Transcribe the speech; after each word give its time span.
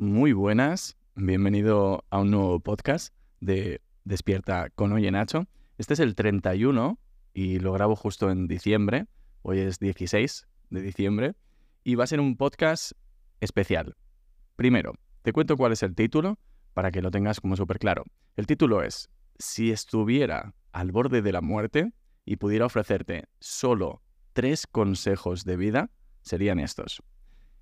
Muy 0.00 0.32
buenas, 0.32 0.96
bienvenido 1.16 2.04
a 2.10 2.20
un 2.20 2.30
nuevo 2.30 2.60
podcast 2.60 3.12
de 3.40 3.82
Despierta 4.04 4.70
con 4.70 4.92
Oye 4.92 5.10
Nacho. 5.10 5.48
Este 5.76 5.94
es 5.94 5.98
el 5.98 6.14
31 6.14 7.00
y 7.34 7.58
lo 7.58 7.72
grabo 7.72 7.96
justo 7.96 8.30
en 8.30 8.46
diciembre. 8.46 9.06
Hoy 9.42 9.58
es 9.58 9.80
16 9.80 10.46
de 10.70 10.82
diciembre 10.82 11.34
y 11.82 11.96
va 11.96 12.04
a 12.04 12.06
ser 12.06 12.20
un 12.20 12.36
podcast 12.36 12.92
especial. 13.40 13.96
Primero, 14.54 14.92
te 15.22 15.32
cuento 15.32 15.56
cuál 15.56 15.72
es 15.72 15.82
el 15.82 15.96
título 15.96 16.38
para 16.74 16.92
que 16.92 17.02
lo 17.02 17.10
tengas 17.10 17.40
como 17.40 17.56
súper 17.56 17.80
claro. 17.80 18.04
El 18.36 18.46
título 18.46 18.84
es 18.84 19.10
Si 19.40 19.72
estuviera 19.72 20.54
al 20.70 20.92
borde 20.92 21.22
de 21.22 21.32
la 21.32 21.40
muerte 21.40 21.92
y 22.24 22.36
pudiera 22.36 22.66
ofrecerte 22.66 23.24
solo 23.40 24.00
tres 24.32 24.68
consejos 24.68 25.44
de 25.44 25.56
vida, 25.56 25.90
serían 26.22 26.60
estos. 26.60 27.02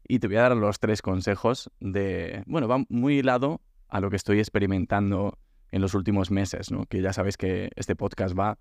Y 0.08 0.18
te 0.18 0.26
voy 0.26 0.36
a 0.36 0.42
dar 0.42 0.56
los 0.56 0.78
tres 0.78 1.02
consejos 1.02 1.70
de, 1.80 2.42
bueno, 2.46 2.68
va 2.68 2.84
muy 2.88 3.18
hilado 3.18 3.60
a 3.88 4.00
lo 4.00 4.10
que 4.10 4.16
estoy 4.16 4.38
experimentando 4.38 5.38
en 5.70 5.82
los 5.82 5.94
últimos 5.94 6.30
meses, 6.30 6.70
¿no? 6.70 6.86
Que 6.86 7.02
ya 7.02 7.12
sabes 7.12 7.36
que 7.36 7.70
este 7.76 7.96
podcast 7.96 8.38
va 8.38 8.58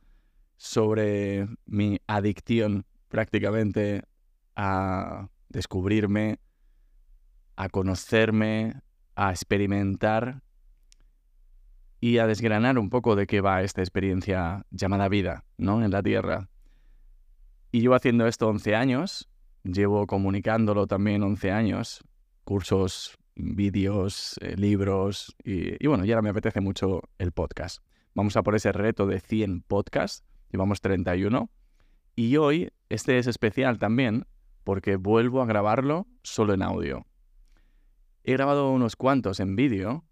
sobre 0.58 1.48
mi 1.66 2.00
adicción 2.08 2.86
prácticamente 3.10 4.04
a 4.56 5.30
descubrirme, 5.50 6.40
a 7.56 7.70
conocerme, 7.70 8.82
a 9.16 9.32
experimentar 9.32 10.42
y 12.02 12.18
a 12.18 12.28
desgranar 12.28 12.78
un 12.78 12.90
poco 12.90 13.16
de 13.16 13.28
qué 13.28 13.42
va 13.42 13.64
esta 13.64 13.82
experiencia 13.82 14.66
llamada 14.72 15.10
vida, 15.10 15.46
¿no? 15.58 15.84
En 15.84 15.92
la 15.92 16.04
Tierra. 16.04 16.50
Y 17.72 17.82
llevo 17.82 17.96
haciendo 17.96 18.28
esto 18.28 18.48
11 18.48 18.76
años, 18.76 19.30
llevo 19.66 20.08
comunicándolo 20.08 20.88
también 20.88 21.24
11 21.24 21.52
años, 21.52 22.04
cursos, 22.44 23.18
vídeos, 23.36 24.38
eh, 24.42 24.56
libros 24.56 25.36
y, 25.44 25.84
y, 25.84 25.88
bueno, 25.88 26.06
ya 26.06 26.14
ahora 26.14 26.22
me 26.22 26.30
apetece 26.30 26.62
mucho 26.62 27.02
el 27.18 27.32
podcast. 27.32 27.84
Vamos 28.14 28.38
a 28.38 28.44
por 28.44 28.56
ese 28.56 28.72
reto 28.72 29.08
de 29.08 29.20
100 29.20 29.62
podcasts, 29.62 30.24
llevamos 30.52 30.80
31 30.82 31.50
y 32.16 32.38
hoy 32.38 32.70
este 32.90 33.18
es 33.18 33.28
especial 33.28 33.78
también 33.78 34.26
porque 34.64 34.96
vuelvo 34.96 35.42
a 35.42 35.46
grabarlo 35.46 36.08
solo 36.24 36.54
en 36.54 36.62
audio. 36.62 37.06
He 38.24 38.34
grabado 38.34 38.72
unos 38.72 38.96
cuantos 38.96 39.40
en 39.40 39.56
vídeo 39.56 40.06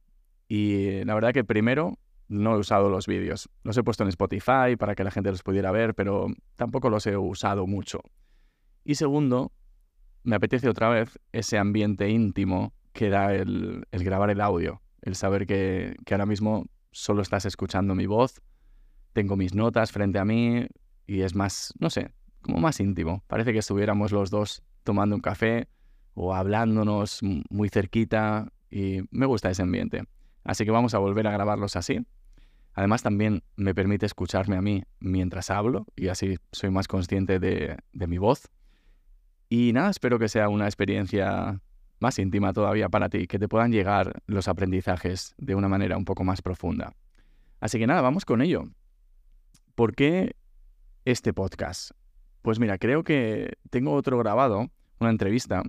y 0.47 1.03
la 1.05 1.15
verdad 1.15 1.33
que 1.33 1.43
primero 1.43 1.97
no 2.27 2.55
he 2.55 2.59
usado 2.59 2.89
los 2.89 3.07
vídeos. 3.07 3.49
Los 3.63 3.77
he 3.77 3.83
puesto 3.83 4.03
en 4.03 4.09
Spotify 4.09 4.75
para 4.77 4.95
que 4.95 5.03
la 5.03 5.11
gente 5.11 5.31
los 5.31 5.43
pudiera 5.43 5.71
ver, 5.71 5.95
pero 5.95 6.27
tampoco 6.55 6.89
los 6.89 7.07
he 7.07 7.15
usado 7.17 7.65
mucho. 7.67 8.01
Y 8.83 8.95
segundo, 8.95 9.51
me 10.23 10.35
apetece 10.35 10.69
otra 10.69 10.89
vez 10.89 11.19
ese 11.31 11.57
ambiente 11.57 12.09
íntimo 12.09 12.73
que 12.91 13.09
da 13.09 13.33
el, 13.33 13.85
grabar 13.91 14.29
el 14.29 14.41
audio, 14.41 14.81
el 15.01 15.15
saber 15.15 15.45
que, 15.47 15.95
que 16.05 16.13
ahora 16.13 16.25
mismo 16.25 16.65
solo 16.91 17.21
estás 17.21 17.45
escuchando 17.45 17.95
mi 17.95 18.05
voz, 18.05 18.41
tengo 19.13 19.35
mis 19.35 19.53
notas 19.53 19.91
frente 19.91 20.19
a 20.19 20.25
mí 20.25 20.67
y 21.07 21.21
es 21.21 21.35
más, 21.35 21.73
no 21.79 21.89
sé, 21.89 22.13
como 22.41 22.59
más 22.59 22.79
íntimo. 22.79 23.23
Parece 23.27 23.53
que 23.53 23.59
estuviéramos 23.59 24.11
los 24.11 24.29
dos 24.29 24.63
tomando 24.83 25.15
un 25.15 25.21
café 25.21 25.67
o 26.13 26.33
hablándonos 26.33 27.19
muy 27.49 27.69
cerquita 27.69 28.51
y 28.69 29.01
me 29.11 29.25
gusta 29.25 29.49
ese 29.49 29.63
ambiente. 29.63 30.03
Así 30.43 30.65
que 30.65 30.71
vamos 30.71 30.93
a 30.93 30.99
volver 30.99 31.27
a 31.27 31.31
grabarlos 31.31 31.75
así. 31.75 32.05
Además 32.73 33.03
también 33.03 33.43
me 33.55 33.75
permite 33.75 34.05
escucharme 34.05 34.57
a 34.57 34.61
mí 34.61 34.83
mientras 34.99 35.49
hablo 35.49 35.85
y 35.95 36.07
así 36.07 36.37
soy 36.51 36.71
más 36.71 36.87
consciente 36.87 37.39
de, 37.39 37.77
de 37.91 38.07
mi 38.07 38.17
voz. 38.17 38.49
Y 39.55 39.71
nada, 39.71 39.91
espero 39.91 40.17
que 40.17 40.29
sea 40.29 40.49
una 40.49 40.65
experiencia 40.65 41.61
más 41.99 42.17
íntima 42.17 42.53
todavía 42.53 42.89
para 42.89 43.07
ti, 43.07 43.27
que 43.27 43.37
te 43.37 43.47
puedan 43.47 43.71
llegar 43.71 44.23
los 44.25 44.47
aprendizajes 44.47 45.35
de 45.37 45.53
una 45.53 45.69
manera 45.69 45.95
un 45.95 46.05
poco 46.05 46.23
más 46.23 46.41
profunda. 46.41 46.95
Así 47.59 47.77
que 47.77 47.85
nada, 47.85 48.01
vamos 48.01 48.25
con 48.25 48.41
ello. 48.41 48.63
¿Por 49.75 49.93
qué 49.93 50.35
este 51.05 51.33
podcast? 51.33 51.91
Pues 52.41 52.57
mira, 52.57 52.79
creo 52.79 53.03
que 53.03 53.53
tengo 53.69 53.93
otro 53.93 54.17
grabado, 54.17 54.71
una 54.99 55.11
entrevista, 55.11 55.61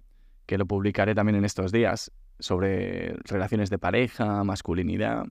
que 0.47 0.56
lo 0.56 0.65
publicaré 0.65 1.15
también 1.15 1.37
en 1.37 1.44
estos 1.44 1.71
días, 1.71 2.11
sobre 2.39 3.12
relaciones 3.25 3.69
de 3.69 3.78
pareja, 3.78 4.44
masculinidad, 4.44 5.27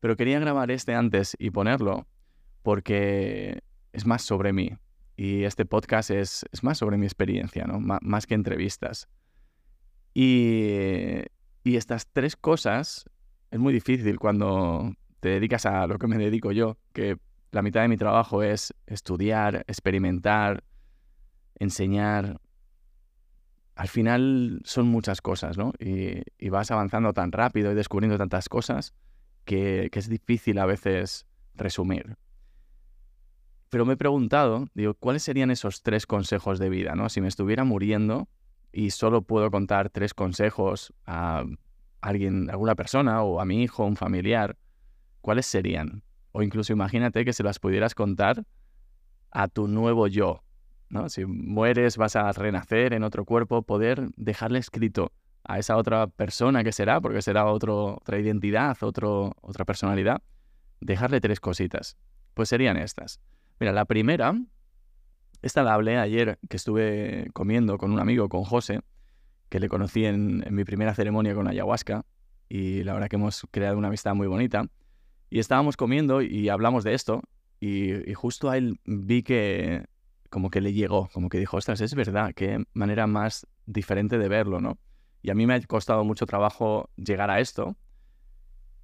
pero 0.00 0.16
quería 0.16 0.40
grabar 0.40 0.72
este 0.72 0.92
antes 0.92 1.36
y 1.38 1.50
ponerlo 1.50 2.08
porque 2.64 3.62
es 3.92 4.06
más 4.06 4.22
sobre 4.22 4.52
mí. 4.52 4.72
Y 5.22 5.44
este 5.44 5.64
podcast 5.64 6.10
es, 6.10 6.44
más 6.62 6.78
sobre 6.78 6.98
mi 6.98 7.06
experiencia, 7.06 7.64
¿no? 7.64 7.78
más 7.78 8.26
que 8.26 8.34
entrevistas. 8.34 9.08
Y, 10.14 11.20
y 11.62 11.76
estas 11.76 12.08
tres 12.08 12.34
cosas 12.34 13.04
es 13.52 13.60
muy 13.60 13.72
difícil 13.72 14.18
cuando 14.18 14.92
te 15.20 15.28
dedicas 15.28 15.64
a 15.64 15.86
lo 15.86 15.96
que 16.00 16.08
me 16.08 16.18
dedico 16.18 16.50
yo, 16.50 16.76
que 16.92 17.18
la 17.52 17.62
mitad 17.62 17.82
de 17.82 17.88
mi 17.88 17.96
trabajo 17.96 18.42
es 18.42 18.74
estudiar, 18.88 19.64
experimentar, 19.68 20.64
enseñar. 21.54 22.40
Al 23.76 23.86
final 23.86 24.60
son 24.64 24.88
muchas 24.88 25.20
cosas, 25.20 25.56
¿no? 25.56 25.72
Y, 25.78 26.48
vas 26.48 26.72
avanzando 26.72 27.12
tan 27.12 27.30
rápido 27.30 27.70
y 27.70 27.76
descubriendo 27.76 28.18
tantas 28.18 28.48
cosas 28.48 28.92
que, 29.44 29.88
es 29.92 30.08
difícil 30.08 30.58
a 30.58 30.66
veces 30.66 31.26
resumir. 31.54 32.16
Pero 33.72 33.86
me 33.86 33.94
he 33.94 33.96
preguntado, 33.96 34.66
digo, 34.74 34.92
¿cuáles 34.92 35.22
serían 35.22 35.50
esos 35.50 35.82
tres 35.82 36.06
consejos 36.06 36.58
de 36.58 36.68
vida, 36.68 36.94
¿no? 36.94 37.08
Si 37.08 37.22
me 37.22 37.28
estuviera 37.28 37.64
muriendo 37.64 38.28
y 38.70 38.90
solo 38.90 39.22
puedo 39.22 39.50
contar 39.50 39.88
tres 39.88 40.12
consejos 40.12 40.92
a 41.06 41.42
alguien, 42.02 42.50
alguna 42.50 42.74
persona 42.74 43.22
o 43.22 43.40
a 43.40 43.46
mi 43.46 43.62
hijo, 43.62 43.86
un 43.86 43.96
familiar, 43.96 44.58
¿cuáles 45.22 45.46
serían? 45.46 46.02
O 46.32 46.42
incluso 46.42 46.74
imagínate 46.74 47.24
que 47.24 47.32
se 47.32 47.42
las 47.42 47.58
pudieras 47.58 47.94
contar 47.94 48.44
a 49.30 49.48
tu 49.48 49.68
nuevo 49.68 50.06
yo, 50.06 50.42
si 51.08 51.24
mueres, 51.24 51.96
vas 51.96 52.14
a 52.14 52.30
renacer 52.32 52.92
en 52.92 53.04
otro 53.04 53.24
cuerpo, 53.24 53.62
poder 53.62 54.10
dejarle 54.18 54.58
escrito 54.58 55.12
a 55.44 55.58
esa 55.58 55.78
otra 55.78 56.08
persona 56.08 56.62
que 56.62 56.72
será, 56.72 57.00
porque 57.00 57.22
será 57.22 57.46
otro, 57.46 57.96
otra 57.96 58.18
identidad, 58.18 58.76
otro, 58.82 59.34
otra 59.40 59.64
personalidad, 59.64 60.20
dejarle 60.82 61.22
tres 61.22 61.40
cositas. 61.40 61.96
Pues 62.34 62.50
serían 62.50 62.76
estas. 62.76 63.18
Mira, 63.62 63.70
la 63.70 63.84
primera, 63.84 64.34
esta 65.40 65.62
la 65.62 65.74
hablé 65.74 65.96
ayer 65.96 66.40
que 66.48 66.56
estuve 66.56 67.30
comiendo 67.32 67.78
con 67.78 67.92
un 67.92 68.00
amigo, 68.00 68.28
con 68.28 68.42
José, 68.42 68.80
que 69.50 69.60
le 69.60 69.68
conocí 69.68 70.04
en, 70.04 70.44
mi 70.50 70.64
primera 70.64 70.96
ceremonia 70.96 71.32
con 71.32 71.46
ayahuasca, 71.46 72.04
y 72.48 72.82
la 72.82 72.92
verdad 72.92 73.06
que 73.06 73.14
hemos 73.14 73.46
creado 73.52 73.78
una 73.78 73.86
amistad 73.86 74.16
muy 74.16 74.26
bonita. 74.26 74.66
Y 75.30 75.38
estábamos 75.38 75.76
comiendo 75.76 76.22
y 76.22 76.48
hablamos 76.48 76.82
de 76.82 76.94
esto, 76.94 77.22
y, 77.60 78.12
justo 78.14 78.50
a 78.50 78.56
él 78.56 78.80
vi 78.84 79.22
que 79.22 79.84
como 80.28 80.50
que 80.50 80.60
le 80.60 80.72
llegó, 80.72 81.08
como 81.12 81.28
que 81.28 81.38
dijo, 81.38 81.56
ostras, 81.56 81.80
es 81.82 81.94
verdad, 81.94 82.32
qué 82.34 82.64
manera 82.72 83.06
más 83.06 83.46
diferente 83.66 84.18
de 84.18 84.26
verlo, 84.26 84.60
¿no? 84.60 84.76
Y 85.22 85.30
a 85.30 85.36
mí 85.36 85.46
me 85.46 85.54
ha 85.54 85.60
costado 85.60 86.02
mucho 86.02 86.26
trabajo 86.26 86.90
llegar 86.96 87.30
a 87.30 87.38
esto 87.38 87.76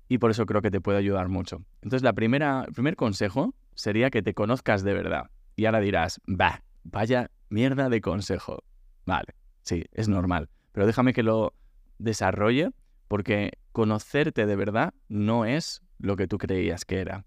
y 0.09 0.19
por 0.19 0.31
eso 0.31 0.47
creo 0.47 0.63
que 0.63 0.71
te 0.71 0.81
puede 0.81 0.99
ayudar 0.99 1.27
mucho. 1.27 1.65
Entonces, 1.83 2.05
la 2.05 2.13
primera, 2.13 2.63
el 2.69 2.73
primer 2.73 2.95
consejo 2.95 3.57
sería 3.79 4.11
que 4.11 4.23
te 4.23 4.35
conozcas 4.35 4.83
de 4.83 4.93
verdad. 4.93 5.31
Y 5.55 5.67
ahora 5.67 5.79
dirás, 5.79 6.21
va, 6.29 6.65
vaya 6.83 7.31
mierda 7.49 7.89
de 7.89 8.01
consejo. 8.01 8.65
Vale, 9.07 9.37
sí, 9.63 9.85
es 9.93 10.09
normal. 10.09 10.51
Pero 10.73 10.85
déjame 10.85 11.13
que 11.13 11.23
lo 11.23 11.55
desarrolle 11.99 12.71
porque 13.07 13.53
conocerte 13.71 14.47
de 14.47 14.57
verdad 14.57 14.95
no 15.09 15.45
es 15.45 15.81
lo 15.99 16.17
que 16.17 16.27
tú 16.27 16.39
creías 16.39 16.85
que 16.85 17.01
era. 17.01 17.25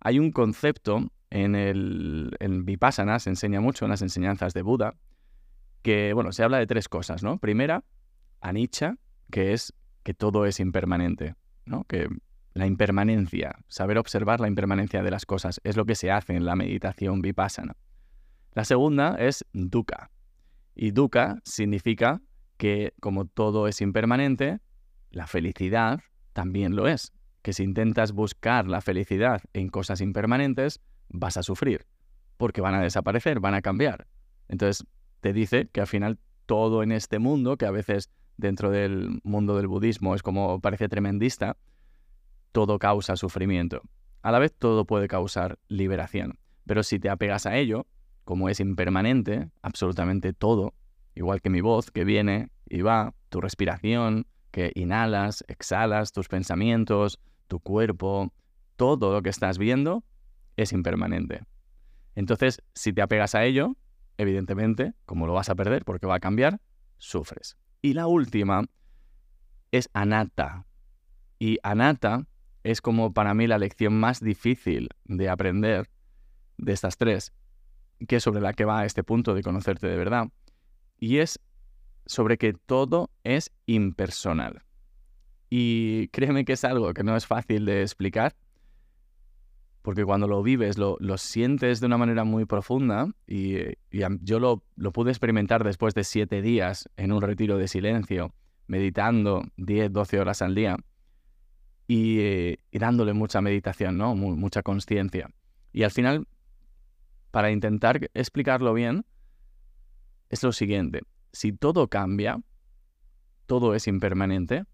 Hay 0.00 0.18
un 0.18 0.30
concepto 0.30 1.10
en 1.30 1.54
el 1.54 2.36
en 2.38 2.66
Vipassana 2.66 3.18
se 3.18 3.30
enseña 3.30 3.60
mucho 3.60 3.86
en 3.86 3.90
las 3.90 4.02
enseñanzas 4.02 4.52
de 4.52 4.62
Buda 4.62 4.94
que, 5.82 6.12
bueno, 6.12 6.32
se 6.32 6.44
habla 6.44 6.58
de 6.58 6.66
tres 6.66 6.88
cosas, 6.88 7.22
¿no? 7.22 7.38
Primera, 7.38 7.82
anicca, 8.40 8.98
que 9.30 9.54
es 9.54 9.72
que 10.02 10.12
todo 10.12 10.44
es 10.44 10.60
impermanente, 10.60 11.34
¿no? 11.64 11.84
Que 11.84 12.08
la 12.56 12.66
impermanencia, 12.66 13.58
saber 13.68 13.98
observar 13.98 14.40
la 14.40 14.48
impermanencia 14.48 15.02
de 15.02 15.10
las 15.10 15.26
cosas 15.26 15.60
es 15.62 15.76
lo 15.76 15.84
que 15.84 15.94
se 15.94 16.10
hace 16.10 16.34
en 16.34 16.46
la 16.46 16.56
meditación 16.56 17.20
Vipassana. 17.20 17.76
La 18.54 18.64
segunda 18.64 19.16
es 19.18 19.44
dukkha. 19.52 20.10
Y 20.74 20.92
dukkha 20.92 21.36
significa 21.44 22.22
que 22.56 22.94
como 22.98 23.26
todo 23.26 23.68
es 23.68 23.82
impermanente, 23.82 24.60
la 25.10 25.26
felicidad 25.26 26.00
también 26.32 26.76
lo 26.76 26.88
es. 26.88 27.12
Que 27.42 27.52
si 27.52 27.62
intentas 27.62 28.12
buscar 28.12 28.66
la 28.66 28.80
felicidad 28.80 29.42
en 29.52 29.68
cosas 29.68 30.00
impermanentes, 30.00 30.80
vas 31.08 31.36
a 31.36 31.42
sufrir, 31.42 31.86
porque 32.38 32.62
van 32.62 32.74
a 32.74 32.80
desaparecer, 32.80 33.38
van 33.38 33.52
a 33.52 33.60
cambiar. 33.60 34.06
Entonces, 34.48 34.86
te 35.20 35.34
dice 35.34 35.68
que 35.68 35.82
al 35.82 35.86
final 35.86 36.18
todo 36.46 36.82
en 36.82 36.92
este 36.92 37.18
mundo, 37.18 37.58
que 37.58 37.66
a 37.66 37.70
veces 37.70 38.08
dentro 38.38 38.70
del 38.70 39.20
mundo 39.24 39.58
del 39.58 39.66
budismo 39.66 40.14
es 40.14 40.22
como 40.22 40.58
parece 40.62 40.88
tremendista, 40.88 41.58
todo 42.56 42.78
causa 42.78 43.16
sufrimiento. 43.16 43.82
A 44.22 44.32
la 44.32 44.38
vez 44.38 44.50
todo 44.58 44.86
puede 44.86 45.08
causar 45.08 45.58
liberación. 45.68 46.38
Pero 46.64 46.82
si 46.82 46.98
te 46.98 47.10
apegas 47.10 47.44
a 47.44 47.54
ello, 47.54 47.86
como 48.24 48.48
es 48.48 48.60
impermanente, 48.60 49.50
absolutamente 49.60 50.32
todo, 50.32 50.72
igual 51.14 51.42
que 51.42 51.50
mi 51.50 51.60
voz 51.60 51.90
que 51.90 52.04
viene 52.04 52.48
y 52.66 52.80
va, 52.80 53.12
tu 53.28 53.42
respiración, 53.42 54.26
que 54.52 54.72
inhalas, 54.74 55.44
exhalas, 55.48 56.12
tus 56.12 56.28
pensamientos, 56.28 57.20
tu 57.46 57.60
cuerpo, 57.60 58.32
todo 58.76 59.12
lo 59.12 59.20
que 59.20 59.28
estás 59.28 59.58
viendo 59.58 60.02
es 60.56 60.72
impermanente. 60.72 61.42
Entonces, 62.14 62.62
si 62.72 62.94
te 62.94 63.02
apegas 63.02 63.34
a 63.34 63.44
ello, 63.44 63.76
evidentemente, 64.16 64.94
como 65.04 65.26
lo 65.26 65.34
vas 65.34 65.50
a 65.50 65.56
perder 65.56 65.84
porque 65.84 66.06
va 66.06 66.14
a 66.14 66.20
cambiar, 66.20 66.62
sufres. 66.96 67.58
Y 67.82 67.92
la 67.92 68.06
última 68.06 68.64
es 69.72 69.90
anatta. 69.92 70.64
Y 71.38 71.58
anatta 71.62 72.26
es 72.66 72.80
como 72.80 73.12
para 73.12 73.32
mí 73.32 73.46
la 73.46 73.58
lección 73.58 73.98
más 73.98 74.20
difícil 74.20 74.88
de 75.04 75.28
aprender 75.28 75.88
de 76.58 76.72
estas 76.72 76.96
tres, 76.96 77.32
que 78.08 78.16
es 78.16 78.22
sobre 78.24 78.40
la 78.40 78.54
que 78.54 78.64
va 78.64 78.84
este 78.84 79.04
punto 79.04 79.34
de 79.34 79.42
conocerte 79.44 79.86
de 79.86 79.96
verdad. 79.96 80.28
Y 80.98 81.18
es 81.18 81.38
sobre 82.06 82.38
que 82.38 82.54
todo 82.54 83.10
es 83.22 83.52
impersonal. 83.66 84.64
Y 85.48 86.08
créeme 86.08 86.44
que 86.44 86.54
es 86.54 86.64
algo 86.64 86.92
que 86.92 87.04
no 87.04 87.16
es 87.16 87.24
fácil 87.24 87.66
de 87.66 87.82
explicar, 87.82 88.34
porque 89.82 90.04
cuando 90.04 90.26
lo 90.26 90.42
vives 90.42 90.76
lo, 90.76 90.98
sientes 91.18 91.78
de 91.78 91.86
una 91.86 91.98
manera 91.98 92.24
muy 92.24 92.46
profunda 92.46 93.08
y, 93.28 93.58
yo 94.22 94.40
lo, 94.40 94.64
pude 94.92 95.10
experimentar 95.10 95.62
después 95.62 95.94
de 95.94 96.02
siete 96.02 96.42
días 96.42 96.90
en 96.96 97.12
un 97.12 97.22
retiro 97.22 97.58
de 97.58 97.68
silencio, 97.68 98.34
meditando 98.66 99.44
10, 99.56 99.92
12 99.92 100.18
horas 100.18 100.42
al 100.42 100.56
día 100.56 100.76
y, 101.86 102.56
dándole 102.72 103.12
mucha 103.12 103.40
meditación, 103.40 103.96
¿no? 103.98 104.14
mucha 104.14 104.62
conciencia. 104.62 105.30
Y 105.72 105.82
al 105.82 105.90
final, 105.90 106.26
para 107.30 107.50
intentar 107.50 108.10
explicarlo 108.14 108.72
bien, 108.74 109.04
es 110.28 110.42
lo 110.42 110.52
siguiente 110.52 111.02
si 111.36 111.52
todo 111.52 111.88
cambia, 111.88 112.40
todo 113.44 113.74
es 113.74 113.86
impermanente, 113.88 114.64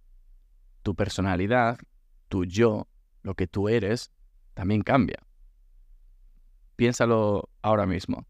tu 0.84 0.94
personalidad, 0.94 1.76
tu 2.28 2.44
yo, 2.44 2.86
lo 3.22 3.34
que 3.34 3.48
tú 3.48 3.68
eres, 3.68 4.12
también 4.54 4.82
cambia. 4.82 5.18
Piénsalo 6.76 7.50
ahora 7.62 7.84
mismo. 7.86 8.28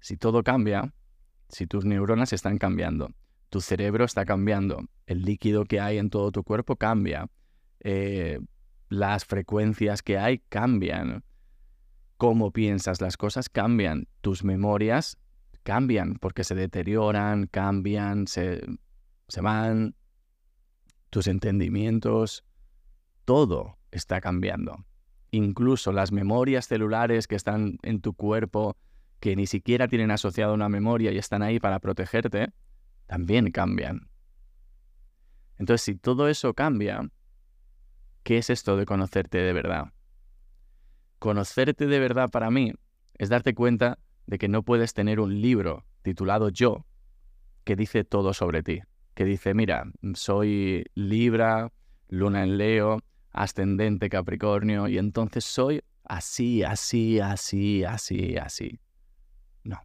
Si 0.00 0.16
todo 0.16 0.42
cambia, 0.42 0.94
si 1.50 1.66
tus 1.66 1.84
neuronas 1.84 2.32
están 2.32 2.56
cambiando, 2.56 3.10
tu 3.50 3.60
cerebro 3.60 4.06
está 4.06 4.24
cambiando, 4.24 4.86
el 5.04 5.20
líquido 5.20 5.66
que 5.66 5.78
hay 5.78 5.98
en 5.98 6.08
todo 6.08 6.32
tu 6.32 6.42
cuerpo 6.42 6.76
cambia, 6.76 7.28
eh, 7.80 8.40
las 8.88 9.24
frecuencias 9.24 10.02
que 10.02 10.18
hay 10.18 10.38
cambian, 10.48 11.24
cómo 12.16 12.50
piensas 12.50 13.00
las 13.00 13.16
cosas 13.16 13.48
cambian, 13.48 14.08
tus 14.20 14.44
memorias 14.44 15.16
cambian 15.62 16.14
porque 16.14 16.44
se 16.44 16.54
deterioran, 16.54 17.46
cambian, 17.46 18.26
se, 18.26 18.62
se 19.28 19.40
van, 19.40 19.94
tus 21.10 21.26
entendimientos, 21.26 22.44
todo 23.24 23.78
está 23.90 24.20
cambiando. 24.20 24.84
Incluso 25.30 25.92
las 25.92 26.12
memorias 26.12 26.66
celulares 26.66 27.26
que 27.26 27.36
están 27.36 27.78
en 27.82 28.00
tu 28.00 28.14
cuerpo, 28.14 28.76
que 29.20 29.36
ni 29.36 29.46
siquiera 29.46 29.86
tienen 29.86 30.10
asociado 30.10 30.54
una 30.54 30.68
memoria 30.68 31.12
y 31.12 31.18
están 31.18 31.42
ahí 31.42 31.60
para 31.60 31.78
protegerte, 31.78 32.52
también 33.06 33.50
cambian. 33.50 34.08
Entonces, 35.58 35.82
si 35.82 35.94
todo 35.94 36.28
eso 36.28 36.54
cambia, 36.54 37.08
¿qué 38.22 38.38
es 38.38 38.50
esto 38.50 38.76
de 38.76 38.86
conocerte 38.86 39.38
de 39.38 39.52
verdad? 39.52 39.92
Conocerte 41.18 41.86
de 41.86 41.98
verdad 41.98 42.30
para 42.30 42.50
mí 42.50 42.72
es 43.18 43.28
darte 43.28 43.54
cuenta 43.54 43.98
de 44.26 44.38
que 44.38 44.48
no 44.48 44.62
puedes 44.62 44.94
tener 44.94 45.20
un 45.20 45.40
libro 45.40 45.84
titulado 46.02 46.48
Yo 46.48 46.86
que 47.64 47.76
dice 47.76 48.04
todo 48.04 48.32
sobre 48.32 48.62
ti, 48.62 48.80
que 49.14 49.24
dice, 49.24 49.54
mira, 49.54 49.84
soy 50.14 50.84
Libra, 50.94 51.72
Luna 52.08 52.42
en 52.42 52.58
Leo, 52.58 53.02
ascendente 53.32 54.08
Capricornio, 54.08 54.88
y 54.88 54.98
entonces 54.98 55.44
soy 55.44 55.82
así, 56.04 56.62
así, 56.62 57.20
así, 57.20 57.84
así, 57.84 58.36
así. 58.36 58.80
No. 59.62 59.80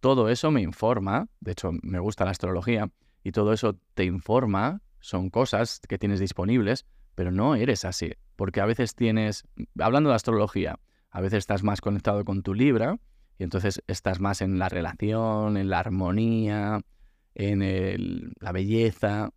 Todo 0.00 0.28
eso 0.28 0.50
me 0.50 0.62
informa, 0.62 1.28
de 1.40 1.52
hecho 1.52 1.70
me 1.82 1.98
gusta 1.98 2.24
la 2.24 2.30
astrología, 2.30 2.90
y 3.24 3.32
todo 3.32 3.52
eso 3.52 3.78
te 3.94 4.04
informa, 4.04 4.80
son 5.00 5.30
cosas 5.30 5.80
que 5.88 5.98
tienes 5.98 6.20
disponibles, 6.20 6.86
pero 7.18 7.32
no 7.32 7.56
eres 7.56 7.84
así, 7.84 8.12
porque 8.36 8.60
a 8.60 8.64
veces 8.64 8.94
tienes, 8.94 9.42
hablando 9.76 10.10
de 10.10 10.14
astrología, 10.14 10.78
a 11.10 11.20
veces 11.20 11.38
estás 11.38 11.64
más 11.64 11.80
conectado 11.80 12.24
con 12.24 12.44
tu 12.44 12.54
Libra, 12.54 13.00
y 13.36 13.42
entonces 13.42 13.82
estás 13.88 14.20
más 14.20 14.40
en 14.40 14.60
la 14.60 14.68
relación, 14.68 15.56
en 15.56 15.68
la 15.68 15.80
armonía, 15.80 16.80
en 17.34 18.34
la 18.38 18.52
belleza. 18.52 19.30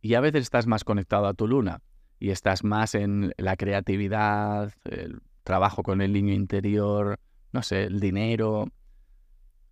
Y 0.00 0.14
a 0.14 0.20
veces 0.20 0.42
estás 0.42 0.66
más 0.66 0.82
conectado 0.82 1.28
a 1.28 1.34
tu 1.34 1.46
luna 1.46 1.80
y 2.18 2.30
estás 2.30 2.64
más 2.64 2.96
en 2.96 3.32
la 3.36 3.54
creatividad, 3.54 4.72
el 4.82 5.20
trabajo 5.44 5.84
con 5.84 6.00
el 6.00 6.12
niño 6.12 6.34
interior, 6.34 7.20
no 7.52 7.62
sé, 7.62 7.84
el 7.84 8.00
dinero. 8.00 8.66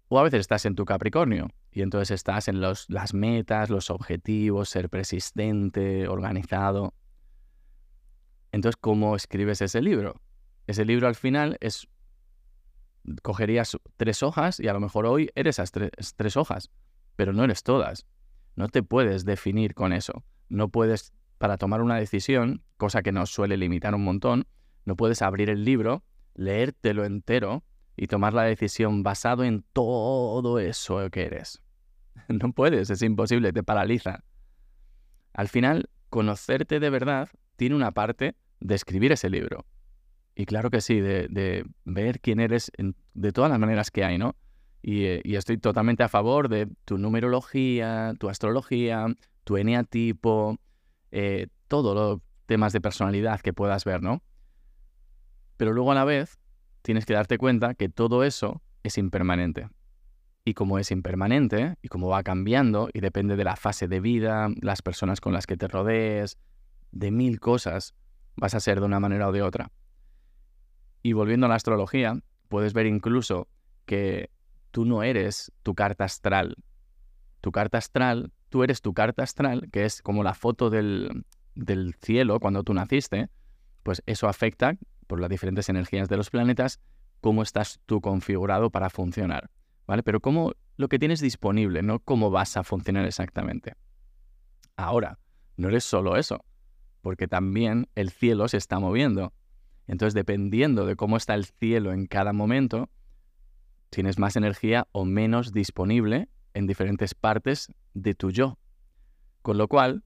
O 0.06 0.20
a 0.20 0.22
veces 0.22 0.38
estás 0.38 0.66
en 0.66 0.76
tu 0.76 0.84
Capricornio 0.84 1.48
y 1.72 1.82
entonces 1.82 2.12
estás 2.12 2.46
en 2.46 2.60
los, 2.60 2.88
las 2.88 3.12
metas, 3.12 3.70
los 3.70 3.90
objetivos, 3.90 4.68
ser 4.68 4.88
persistente, 4.88 6.06
organizado. 6.06 6.94
Entonces, 8.52 8.76
¿cómo 8.80 9.16
escribes 9.16 9.60
ese 9.60 9.82
libro? 9.82 10.20
Ese 10.66 10.84
libro 10.84 11.08
al 11.08 11.14
final 11.14 11.56
es 11.60 11.88
cogerías 13.22 13.76
tres 13.96 14.22
hojas 14.22 14.58
y 14.60 14.68
a 14.68 14.72
lo 14.72 14.80
mejor 14.80 15.06
hoy 15.06 15.30
eres 15.34 15.58
esas 15.58 15.70
tres, 16.16 16.36
hojas, 16.36 16.70
pero 17.14 17.32
no 17.32 17.44
eres 17.44 17.62
todas. 17.62 18.06
No 18.56 18.68
te 18.68 18.82
puedes 18.82 19.24
definir 19.24 19.74
con 19.74 19.92
eso. 19.92 20.24
No 20.48 20.68
puedes, 20.68 21.12
para 21.38 21.56
tomar 21.56 21.82
una 21.82 21.96
decisión, 21.96 22.62
cosa 22.76 23.02
que 23.02 23.12
nos 23.12 23.30
suele 23.30 23.56
limitar 23.56 23.94
un 23.94 24.04
montón, 24.04 24.46
no 24.84 24.96
puedes 24.96 25.22
abrir 25.22 25.50
el 25.50 25.64
libro, 25.64 26.04
leértelo 26.34 27.04
entero 27.04 27.64
y 27.96 28.06
tomar 28.06 28.34
la 28.34 28.42
decisión 28.42 29.02
basado 29.02 29.44
en 29.44 29.64
todo 29.72 30.58
eso 30.58 31.10
que 31.10 31.26
eres. 31.26 31.62
No 32.28 32.52
puedes, 32.52 32.90
es 32.90 33.02
imposible, 33.02 33.52
te 33.52 33.62
paraliza. 33.62 34.24
Al 35.32 35.48
final, 35.48 35.90
conocerte 36.08 36.80
de 36.80 36.90
verdad 36.90 37.28
tiene 37.56 37.74
una 37.74 37.92
parte 37.92 38.36
de 38.60 38.74
escribir 38.74 39.12
ese 39.12 39.30
libro. 39.30 39.64
Y 40.34 40.44
claro 40.44 40.70
que 40.70 40.80
sí, 40.80 41.00
de, 41.00 41.64
ver 41.84 42.20
quién 42.20 42.40
eres 42.40 42.70
de 43.14 43.32
todas 43.32 43.50
las 43.50 43.58
maneras 43.58 43.90
que 43.90 44.04
hay, 44.04 44.18
¿no? 44.18 44.36
Y, 44.82 45.34
estoy 45.34 45.58
totalmente 45.58 46.02
a 46.02 46.08
favor 46.08 46.48
de 46.48 46.68
tu 46.84 46.98
numerología, 46.98 48.14
tu 48.20 48.28
astrología, 48.28 49.06
tu 49.44 49.56
eneatipo, 49.56 50.58
eh, 51.10 51.48
todos 51.68 51.94
los 51.94 52.20
temas 52.44 52.72
de 52.72 52.80
personalidad 52.80 53.40
que 53.40 53.52
puedas 53.52 53.84
ver, 53.84 54.02
¿no? 54.02 54.22
Pero 55.56 55.72
luego 55.72 55.92
a 55.92 55.94
la 55.94 56.04
vez 56.04 56.38
tienes 56.82 57.06
que 57.06 57.14
darte 57.14 57.38
cuenta 57.38 57.74
que 57.74 57.88
todo 57.88 58.22
eso 58.22 58.62
es 58.82 58.98
impermanente. 58.98 59.68
Y 60.44 60.54
como 60.54 60.78
es 60.78 60.90
impermanente 60.90 61.76
y 61.82 61.88
como 61.88 62.08
va 62.08 62.22
cambiando 62.22 62.88
y 62.92 63.00
depende 63.00 63.34
de 63.36 63.42
la 63.42 63.56
fase 63.56 63.88
de 63.88 63.98
vida, 64.00 64.48
las 64.60 64.82
personas 64.82 65.20
con 65.20 65.32
las 65.32 65.46
que 65.46 65.56
te 65.56 65.66
rodees, 65.66 66.38
de 66.98 67.10
mil 67.10 67.40
cosas, 67.40 67.94
vas 68.36 68.54
a 68.54 68.60
ser 68.60 68.80
de 68.80 68.86
una 68.86 69.00
manera 69.00 69.28
o 69.28 69.32
de 69.32 69.42
otra. 69.42 69.70
Y 71.02 71.12
volviendo 71.12 71.46
a 71.46 71.48
la 71.48 71.54
astrología, 71.54 72.20
puedes 72.48 72.72
ver 72.72 72.86
incluso 72.86 73.48
que 73.84 74.30
tú 74.70 74.84
no 74.84 75.02
eres 75.02 75.52
tu 75.62 75.74
carta 75.74 76.04
astral. 76.04 76.56
Tu 77.40 77.52
carta 77.52 77.78
astral, 77.78 78.32
tú 78.48 78.64
eres 78.64 78.80
tu 78.82 78.94
carta 78.94 79.22
astral, 79.22 79.68
que 79.70 79.84
es 79.84 80.02
como 80.02 80.22
la 80.22 80.34
foto 80.34 80.70
del, 80.70 81.24
del 81.54 81.94
cielo 82.02 82.40
cuando 82.40 82.64
tú 82.64 82.74
naciste, 82.74 83.28
pues 83.82 84.02
eso 84.06 84.28
afecta 84.28 84.76
por 85.06 85.20
las 85.20 85.30
diferentes 85.30 85.68
energías 85.68 86.08
de 86.08 86.16
los 86.16 86.30
planetas 86.30 86.80
cómo 87.20 87.42
estás 87.42 87.80
tú 87.86 88.00
configurado 88.00 88.70
para 88.70 88.90
funcionar, 88.90 89.50
¿vale? 89.86 90.02
Pero 90.02 90.20
cómo 90.20 90.52
lo 90.76 90.88
que 90.88 90.98
tienes 90.98 91.20
disponible, 91.20 91.82
no 91.82 92.00
cómo 92.00 92.30
vas 92.30 92.56
a 92.56 92.64
funcionar 92.64 93.06
exactamente. 93.06 93.74
Ahora, 94.76 95.18
no 95.56 95.68
eres 95.68 95.84
solo 95.84 96.16
eso, 96.16 96.44
porque 97.06 97.28
también 97.28 97.86
el 97.94 98.10
cielo 98.10 98.48
se 98.48 98.56
está 98.56 98.80
moviendo 98.80 99.32
entonces, 99.86 100.14
dependiendo 100.14 100.86
de 100.86 100.96
cómo 100.96 101.16
está 101.16 101.34
el 101.34 101.44
cielo 101.44 101.92
en 101.92 102.06
cada 102.06 102.32
momento, 102.32 102.90
tienes 103.90 104.18
más 104.18 104.36
energía 104.36 104.88
o 104.92 105.04
menos 105.04 105.52
disponible 105.52 106.28
en 106.54 106.66
diferentes 106.66 107.14
partes 107.14 107.72
de 107.94 108.14
tu 108.14 108.30
yo. 108.30 108.58
Con 109.42 109.58
lo 109.58 109.68
cual, 109.68 110.02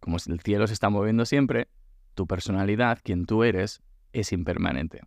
como 0.00 0.18
el 0.18 0.40
cielo 0.40 0.66
se 0.66 0.74
está 0.74 0.90
moviendo 0.90 1.24
siempre, 1.24 1.68
tu 2.14 2.26
personalidad, 2.26 2.98
quien 3.02 3.24
tú 3.24 3.42
eres, 3.42 3.82
es 4.12 4.32
impermanente. 4.32 5.00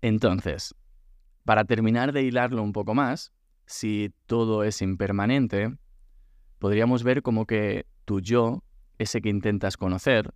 Entonces, 0.00 0.74
para 1.44 1.64
terminar 1.64 2.12
de 2.12 2.22
hilarlo 2.22 2.62
un 2.62 2.72
poco 2.72 2.94
más, 2.94 3.32
si 3.66 4.14
todo 4.26 4.64
es 4.64 4.80
impermanente, 4.80 5.76
podríamos 6.58 7.02
ver 7.02 7.22
como 7.22 7.44
que 7.46 7.86
tu 8.06 8.20
yo, 8.20 8.62
ese 8.98 9.20
que 9.20 9.28
intentas 9.28 9.76
conocer, 9.76 10.34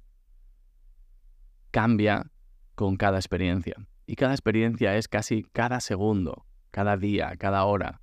cambia 1.71 2.31
con 2.75 2.97
cada 2.97 3.19
experiencia. 3.19 3.77
Y 4.07 4.17
cada 4.17 4.35
experiencia 4.35 4.97
es 4.97 5.09
casi 5.09 5.43
cada 5.53 5.81
segundo, 5.81 6.47
cada 6.71 6.97
día, 6.97 7.35
cada 7.37 7.65
hora. 7.65 8.01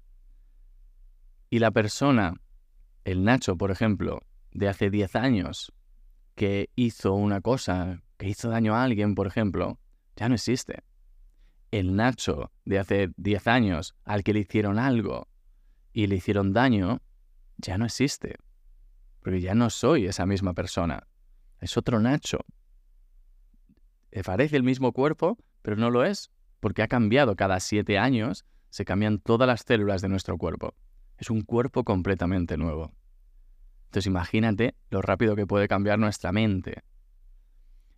Y 1.49 1.59
la 1.59 1.71
persona, 1.71 2.33
el 3.05 3.23
Nacho, 3.23 3.57
por 3.57 3.71
ejemplo, 3.71 4.21
de 4.51 4.67
hace 4.67 4.89
10 4.89 5.15
años 5.15 5.73
que 6.35 6.69
hizo 6.75 7.13
una 7.13 7.41
cosa, 7.41 8.01
que 8.17 8.27
hizo 8.27 8.49
daño 8.49 8.75
a 8.75 8.83
alguien, 8.83 9.15
por 9.15 9.27
ejemplo, 9.27 9.79
ya 10.15 10.29
no 10.29 10.35
existe. 10.35 10.83
El 11.71 11.95
Nacho 11.95 12.51
de 12.65 12.79
hace 12.79 13.09
10 13.17 13.47
años 13.47 13.95
al 14.03 14.23
que 14.23 14.33
le 14.33 14.39
hicieron 14.39 14.79
algo 14.79 15.27
y 15.93 16.07
le 16.07 16.15
hicieron 16.15 16.53
daño, 16.53 17.01
ya 17.57 17.77
no 17.77 17.85
existe. 17.85 18.37
Porque 19.21 19.41
ya 19.41 19.55
no 19.55 19.69
soy 19.69 20.05
esa 20.05 20.25
misma 20.25 20.53
persona. 20.53 21.07
Es 21.59 21.77
otro 21.77 21.99
Nacho. 21.99 22.39
Parece 24.23 24.55
el 24.55 24.63
mismo 24.63 24.91
cuerpo, 24.91 25.38
pero 25.61 25.75
no 25.75 25.89
lo 25.89 26.03
es, 26.03 26.31
porque 26.59 26.81
ha 26.81 26.88
cambiado 26.88 27.35
cada 27.35 27.59
siete 27.59 27.97
años, 27.97 28.45
se 28.69 28.85
cambian 28.85 29.19
todas 29.19 29.47
las 29.47 29.61
células 29.61 30.01
de 30.01 30.09
nuestro 30.09 30.38
cuerpo. 30.38 30.75
Es 31.17 31.29
un 31.29 31.41
cuerpo 31.41 31.83
completamente 31.83 32.57
nuevo. 32.57 32.93
Entonces 33.85 34.07
imagínate 34.07 34.75
lo 34.91 35.01
rápido 35.01 35.35
que 35.35 35.47
puede 35.47 35.67
cambiar 35.67 35.97
nuestra 35.97 36.31
mente. 36.31 36.83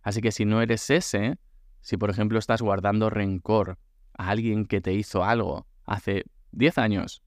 Así 0.02 0.20
que 0.20 0.32
si 0.32 0.44
no 0.44 0.62
eres 0.62 0.88
ese, 0.90 1.38
si 1.82 1.96
por 1.96 2.10
ejemplo 2.10 2.38
estás 2.38 2.62
guardando 2.62 3.10
rencor 3.10 3.78
a 4.14 4.30
alguien 4.30 4.64
que 4.64 4.80
te 4.80 4.94
hizo 4.94 5.22
algo 5.22 5.66
hace 5.84 6.24
10 6.52 6.78
años, 6.78 7.22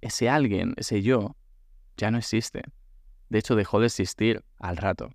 ese 0.00 0.28
alguien, 0.28 0.74
ese 0.76 1.02
yo, 1.02 1.36
ya 1.98 2.10
no 2.10 2.16
existe. 2.16 2.62
De 3.28 3.38
hecho, 3.38 3.56
dejó 3.56 3.80
de 3.80 3.86
existir 3.86 4.42
al 4.58 4.78
rato. 4.78 5.10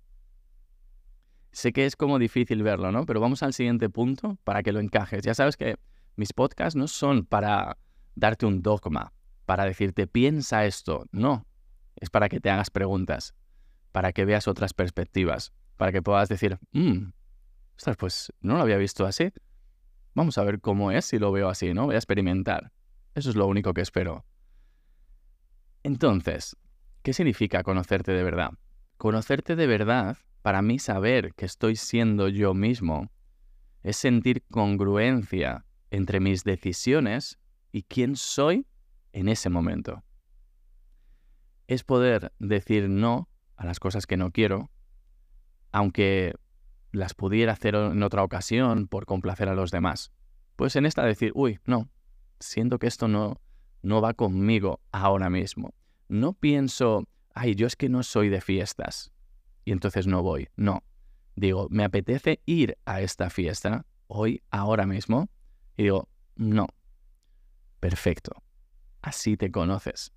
Sé 1.50 1.72
que 1.72 1.86
es 1.86 1.96
como 1.96 2.18
difícil 2.18 2.62
verlo, 2.62 2.92
¿no? 2.92 3.06
Pero 3.06 3.20
vamos 3.20 3.42
al 3.42 3.52
siguiente 3.54 3.90
punto 3.90 4.38
para 4.44 4.62
que 4.62 4.72
lo 4.72 4.80
encajes. 4.80 5.22
Ya 5.22 5.34
sabes 5.34 5.56
que 5.56 5.76
mis 6.14 6.32
podcasts 6.32 6.76
no 6.76 6.86
son 6.86 7.26
para 7.26 7.76
darte 8.14 8.46
un 8.46 8.62
dogma, 8.62 9.12
para 9.46 9.64
decirte 9.64 10.06
piensa 10.06 10.64
esto. 10.64 11.06
No, 11.10 11.46
es 11.96 12.10
para 12.10 12.28
que 12.28 12.40
te 12.40 12.50
hagas 12.50 12.70
preguntas, 12.70 13.34
para 13.92 14.12
que 14.12 14.24
veas 14.24 14.46
otras 14.46 14.74
perspectivas, 14.74 15.52
para 15.76 15.90
que 15.92 16.02
puedas 16.02 16.28
decir, 16.28 16.58
mmm, 16.72 17.10
pues 17.98 18.32
no 18.40 18.56
lo 18.56 18.62
había 18.62 18.76
visto 18.76 19.06
así. 19.06 19.32
Vamos 20.14 20.38
a 20.38 20.44
ver 20.44 20.60
cómo 20.60 20.92
es 20.92 21.06
si 21.06 21.18
lo 21.18 21.32
veo 21.32 21.48
así, 21.48 21.74
¿no? 21.74 21.86
Voy 21.86 21.96
a 21.96 21.98
experimentar. 21.98 22.72
Eso 23.14 23.30
es 23.30 23.36
lo 23.36 23.46
único 23.46 23.74
que 23.74 23.80
espero. 23.80 24.24
Entonces, 25.82 26.56
¿qué 27.04 27.12
significa 27.12 27.62
conocerte 27.62 28.12
de 28.12 28.24
verdad? 28.24 28.52
Conocerte 28.96 29.56
de 29.56 29.66
verdad, 29.66 30.16
para 30.40 30.62
mí 30.62 30.78
saber 30.78 31.34
que 31.34 31.44
estoy 31.44 31.76
siendo 31.76 32.28
yo 32.28 32.54
mismo, 32.54 33.10
es 33.82 33.98
sentir 33.98 34.42
congruencia 34.50 35.66
entre 35.90 36.18
mis 36.18 36.44
decisiones 36.44 37.38
y 37.72 37.82
quién 37.82 38.16
soy 38.16 38.66
en 39.12 39.28
ese 39.28 39.50
momento. 39.50 40.02
Es 41.66 41.84
poder 41.84 42.32
decir 42.38 42.88
no 42.88 43.28
a 43.56 43.66
las 43.66 43.80
cosas 43.80 44.06
que 44.06 44.16
no 44.16 44.30
quiero, 44.30 44.70
aunque 45.72 46.34
las 46.90 47.12
pudiera 47.12 47.52
hacer 47.52 47.74
en 47.74 48.02
otra 48.02 48.24
ocasión 48.24 48.88
por 48.88 49.04
complacer 49.04 49.50
a 49.50 49.54
los 49.54 49.70
demás. 49.70 50.10
Pues 50.56 50.74
en 50.74 50.86
esta 50.86 51.04
decir, 51.04 51.32
uy, 51.34 51.60
no, 51.66 51.90
siento 52.40 52.78
que 52.78 52.86
esto 52.86 53.08
no, 53.08 53.42
no 53.82 54.00
va 54.00 54.14
conmigo 54.14 54.80
ahora 54.90 55.28
mismo. 55.28 55.74
No 56.08 56.32
pienso, 56.32 57.08
ay, 57.34 57.54
yo 57.54 57.66
es 57.66 57.76
que 57.76 57.88
no 57.88 58.02
soy 58.02 58.28
de 58.28 58.40
fiestas 58.40 59.12
y 59.64 59.72
entonces 59.72 60.06
no 60.06 60.22
voy. 60.22 60.48
No. 60.56 60.84
Digo, 61.36 61.66
me 61.70 61.84
apetece 61.84 62.40
ir 62.46 62.78
a 62.84 63.00
esta 63.00 63.30
fiesta 63.30 63.86
hoy, 64.06 64.42
ahora 64.50 64.86
mismo. 64.86 65.28
Y 65.76 65.84
digo, 65.84 66.08
no. 66.36 66.68
Perfecto. 67.80 68.42
Así 69.02 69.36
te 69.36 69.50
conoces. 69.50 70.12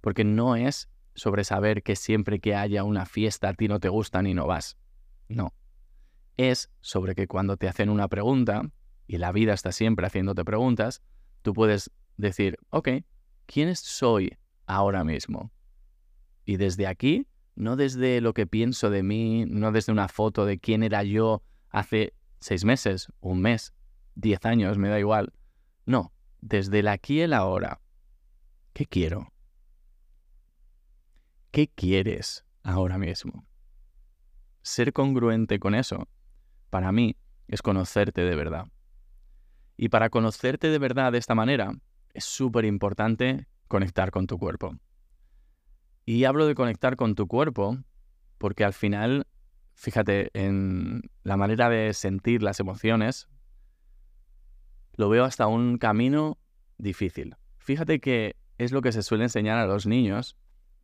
Porque 0.00 0.24
no 0.24 0.56
es 0.56 0.88
sobre 1.14 1.44
saber 1.44 1.82
que 1.82 1.96
siempre 1.96 2.40
que 2.40 2.54
haya 2.54 2.84
una 2.84 3.04
fiesta 3.04 3.48
a 3.48 3.54
ti 3.54 3.68
no 3.68 3.80
te 3.80 3.88
gusta 3.88 4.22
ni 4.22 4.34
no 4.34 4.46
vas. 4.46 4.76
No. 5.28 5.52
Es 6.36 6.70
sobre 6.80 7.14
que 7.14 7.26
cuando 7.26 7.56
te 7.56 7.68
hacen 7.68 7.90
una 7.90 8.08
pregunta, 8.08 8.62
y 9.06 9.18
la 9.18 9.32
vida 9.32 9.54
está 9.54 9.72
siempre 9.72 10.06
haciéndote 10.06 10.44
preguntas, 10.44 11.02
tú 11.42 11.52
puedes 11.52 11.90
decir, 12.16 12.56
ok, 12.70 12.88
¿quién 13.46 13.74
soy 13.74 14.38
ahora 14.70 15.04
mismo? 15.04 15.50
Y 16.44 16.56
desde 16.56 16.86
aquí, 16.86 17.26
no 17.54 17.76
desde 17.76 18.20
lo 18.20 18.32
que 18.34 18.46
pienso 18.46 18.90
de 18.90 19.02
mí, 19.02 19.44
no 19.46 19.72
desde 19.72 19.92
una 19.92 20.08
foto 20.08 20.46
de 20.46 20.58
quién 20.58 20.82
era 20.82 21.02
yo 21.02 21.42
hace 21.70 22.14
seis 22.38 22.64
meses, 22.64 23.08
un 23.20 23.40
mes, 23.40 23.74
diez 24.14 24.44
años, 24.46 24.78
me 24.78 24.88
da 24.88 24.98
igual. 24.98 25.32
No, 25.86 26.12
desde 26.40 26.80
el 26.80 26.88
aquí 26.88 27.18
y 27.18 27.20
el 27.22 27.32
ahora. 27.32 27.80
¿Qué 28.72 28.86
quiero? 28.86 29.32
¿Qué 31.50 31.68
quieres 31.68 32.44
ahora 32.62 32.96
mismo? 32.96 33.46
Ser 34.62 34.92
congruente 34.92 35.58
con 35.58 35.74
eso, 35.74 36.08
para 36.70 36.92
mí, 36.92 37.16
es 37.48 37.62
conocerte 37.62 38.22
de 38.22 38.36
verdad. 38.36 38.66
Y 39.76 39.88
para 39.88 40.10
conocerte 40.10 40.68
de 40.68 40.78
verdad 40.78 41.10
de 41.10 41.18
esta 41.18 41.34
manera, 41.34 41.72
es 42.14 42.24
súper 42.24 42.64
importante 42.64 43.48
conectar 43.70 44.10
con 44.10 44.26
tu 44.26 44.36
cuerpo. 44.36 44.76
Y 46.04 46.24
hablo 46.24 46.46
de 46.46 46.56
conectar 46.56 46.96
con 46.96 47.14
tu 47.14 47.28
cuerpo 47.28 47.78
porque 48.36 48.64
al 48.64 48.72
final, 48.72 49.26
fíjate, 49.74 50.30
en 50.34 51.02
la 51.22 51.36
manera 51.36 51.70
de 51.70 51.94
sentir 51.94 52.42
las 52.42 52.58
emociones, 52.58 53.28
lo 54.96 55.08
veo 55.08 55.24
hasta 55.24 55.46
un 55.46 55.78
camino 55.78 56.36
difícil. 56.78 57.36
Fíjate 57.58 58.00
que 58.00 58.34
es 58.58 58.72
lo 58.72 58.82
que 58.82 58.92
se 58.92 59.02
suele 59.02 59.24
enseñar 59.24 59.58
a 59.58 59.66
los 59.66 59.86
niños 59.86 60.36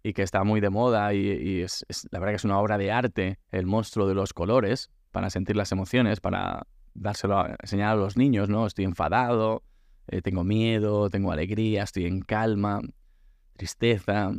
y 0.04 0.12
que 0.12 0.22
está 0.22 0.44
muy 0.44 0.60
de 0.60 0.70
moda 0.70 1.12
y, 1.12 1.62
es, 1.62 1.84
la 2.12 2.20
verdad 2.20 2.32
que 2.32 2.36
es 2.36 2.44
una 2.44 2.60
obra 2.60 2.78
de 2.78 2.92
arte, 2.92 3.40
el 3.50 3.66
monstruo 3.66 4.06
de 4.06 4.14
los 4.14 4.32
colores, 4.32 4.90
para 5.10 5.28
sentir 5.30 5.56
las 5.56 5.72
emociones, 5.72 6.20
para 6.20 6.68
dárselo 6.94 7.40
a 7.40 7.56
enseñar 7.60 7.90
a 7.90 7.96
los 7.96 8.16
niños, 8.16 8.48
¿no? 8.48 8.64
Estoy 8.64 8.84
enfadado, 8.84 9.64
eh, 10.08 10.22
tengo 10.22 10.44
miedo, 10.44 11.10
tengo 11.10 11.32
alegría, 11.32 11.82
estoy 11.82 12.06
en 12.06 12.20
calma, 12.20 12.80
tristeza, 13.56 14.32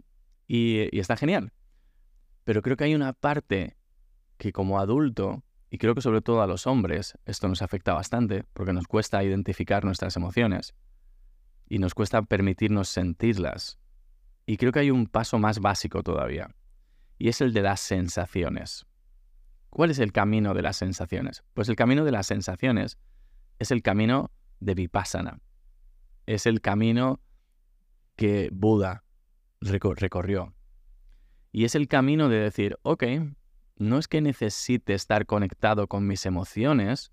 y, 0.48 0.96
y 0.96 1.00
está 1.00 1.18
genial. 1.18 1.52
Pero 2.44 2.62
creo 2.62 2.78
que 2.78 2.86
hay 2.86 2.96
una 2.96 3.14
parte 3.14 3.78
que 4.38 4.54
como 4.54 4.80
adulto, 4.80 5.44
y 5.70 5.78
creo 5.78 5.96
que 5.96 6.02
sobre 6.02 6.22
todo 6.22 6.42
a 6.42 6.48
los 6.48 6.68
hombres, 6.68 7.18
esto 7.26 7.48
nos 7.48 7.62
afecta 7.62 7.94
bastante, 7.94 8.46
porque 8.54 8.74
nos 8.74 8.88
cuesta 8.88 9.24
identificar 9.24 9.84
nuestras 9.84 10.16
emociones 10.16 10.74
y 11.68 11.80
nos 11.80 11.94
cuesta 11.94 12.22
permitirnos 12.22 12.88
sentirlas. 12.88 13.80
Y 14.46 14.58
creo 14.58 14.72
que 14.72 14.80
hay 14.80 14.92
un 14.92 15.08
paso 15.08 15.40
más 15.40 15.60
básico 15.60 16.04
todavía, 16.04 16.56
y 17.18 17.28
es 17.28 17.42
el 17.42 17.54
de 17.54 17.64
las 17.64 17.82
sensaciones. 17.82 18.86
¿Cuál 19.70 19.92
es 19.92 20.00
el 20.00 20.14
camino 20.14 20.54
de 20.54 20.62
las 20.62 20.78
sensaciones? 20.78 21.44
Pues 21.54 21.68
el 21.68 21.76
camino 21.76 22.06
de 22.06 22.12
las 22.12 22.28
sensaciones 22.28 22.98
es 23.60 23.72
el 23.72 23.82
camino 23.82 24.32
de 24.60 24.76
Vipassana. 24.76 25.40
Es 26.28 26.46
el 26.46 26.62
camino 26.62 27.20
que 28.16 28.50
Buda 28.52 29.04
recorrió. 29.62 30.54
Y 31.52 31.64
es 31.64 31.74
el 31.74 31.88
camino 31.88 32.30
de 32.30 32.38
decir, 32.40 32.78
ok, 32.84 33.04
no 33.78 33.98
es 33.98 34.08
que 34.08 34.22
necesite 34.22 34.94
estar 34.94 35.26
conectado 35.26 35.88
con 35.88 36.06
mis 36.06 36.26
emociones, 36.26 37.12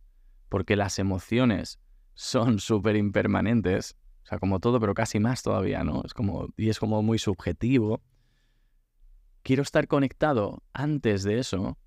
porque 0.49 0.77
las 0.77 0.99
emociones 0.99 1.79
son 2.15 2.59
súper 2.59 2.97
impermanentes, 2.97 3.97
o 4.25 4.27
sea, 4.27 4.39
como 4.39 4.59
todo, 4.59 4.81
pero 4.81 4.95
casi 4.95 5.21
más 5.21 5.43
todavía, 5.43 5.85
¿no? 5.85 6.03
Es 6.05 6.13
como, 6.13 6.49
y 6.57 6.69
es 6.69 6.81
como 6.81 7.03
muy 7.03 7.19
subjetivo. 7.19 8.03
Quiero 9.43 9.63
estar 9.63 9.87
conectado 9.87 10.63
antes 10.73 11.23
de 11.23 11.39
eso 11.39 11.79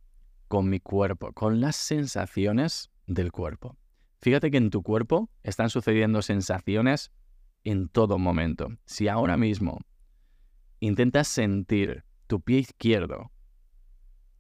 con 0.48 0.69
mi 0.69 0.79
cuerpo, 0.79 1.34
con 1.34 1.60
las 1.60 1.75
sensaciones 1.75 2.89
del 3.05 3.31
cuerpo. 3.31 3.77
Fíjate 4.19 4.50
que 4.51 4.57
en 4.57 4.69
tu 4.69 4.81
cuerpo 4.81 5.29
están 5.43 5.69
sucediendo 5.69 6.21
sensaciones 6.21 7.12
en 7.63 7.88
todo 7.88 8.17
momento. 8.17 8.69
Si 8.86 9.07
ahora 9.07 9.38
mismo 9.38 9.79
intentas 10.79 11.27
sentir 11.27 12.03
tu 12.27 12.41
pie 12.41 12.59
izquierdo, 12.59 13.31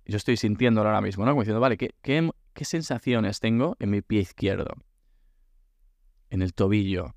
yo 0.05 0.17
estoy 0.17 0.37
sintiéndolo 0.37 0.89
ahora 0.89 1.01
mismo, 1.01 1.25
¿no? 1.25 1.31
Como 1.31 1.41
diciendo, 1.41 1.59
vale, 1.59 1.77
¿qué, 1.77 1.93
qué, 2.01 2.29
qué 2.53 2.65
sensaciones 2.65 3.39
tengo 3.39 3.75
en 3.79 3.89
mi 3.91 4.01
pie 4.01 4.21
izquierdo? 4.21 4.73
En 6.29 6.41
el 6.41 6.53
tobillo, 6.53 7.15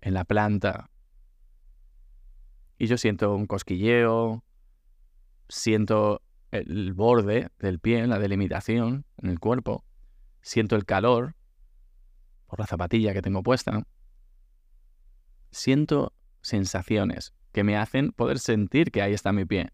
en 0.00 0.14
la 0.14 0.24
planta. 0.24 0.90
Y 2.76 2.86
yo 2.86 2.98
siento 2.98 3.34
un 3.34 3.46
cosquilleo, 3.46 4.44
siento 5.48 6.22
el 6.50 6.92
borde 6.92 7.48
del 7.58 7.78
pie, 7.78 8.06
la 8.06 8.18
delimitación 8.18 9.04
en 9.18 9.30
el 9.30 9.38
cuerpo, 9.38 9.84
siento 10.42 10.76
el 10.76 10.84
calor 10.84 11.34
por 12.48 12.58
la 12.58 12.66
zapatilla 12.66 13.12
que 13.12 13.22
tengo 13.22 13.42
puesta, 13.42 13.86
siento 15.50 16.12
sensaciones 16.40 17.34
que 17.52 17.62
me 17.62 17.76
hacen 17.76 18.12
poder 18.12 18.38
sentir 18.38 18.90
que 18.90 19.02
ahí 19.02 19.12
está 19.12 19.32
mi 19.32 19.44
pie. 19.44 19.70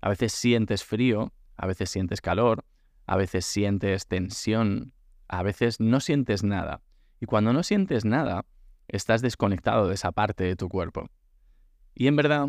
A 0.00 0.08
veces 0.08 0.32
sientes 0.32 0.84
frío, 0.84 1.32
a 1.56 1.66
veces 1.66 1.88
sientes 1.88 2.20
calor, 2.20 2.64
a 3.06 3.16
veces 3.16 3.46
sientes 3.46 4.06
tensión, 4.06 4.92
a 5.28 5.42
veces 5.42 5.80
no 5.80 6.00
sientes 6.00 6.42
nada. 6.42 6.82
Y 7.20 7.26
cuando 7.26 7.52
no 7.52 7.62
sientes 7.62 8.04
nada, 8.04 8.44
estás 8.88 9.22
desconectado 9.22 9.88
de 9.88 9.94
esa 9.94 10.12
parte 10.12 10.44
de 10.44 10.56
tu 10.56 10.68
cuerpo. 10.68 11.08
Y 11.94 12.08
en 12.08 12.16
verdad, 12.16 12.48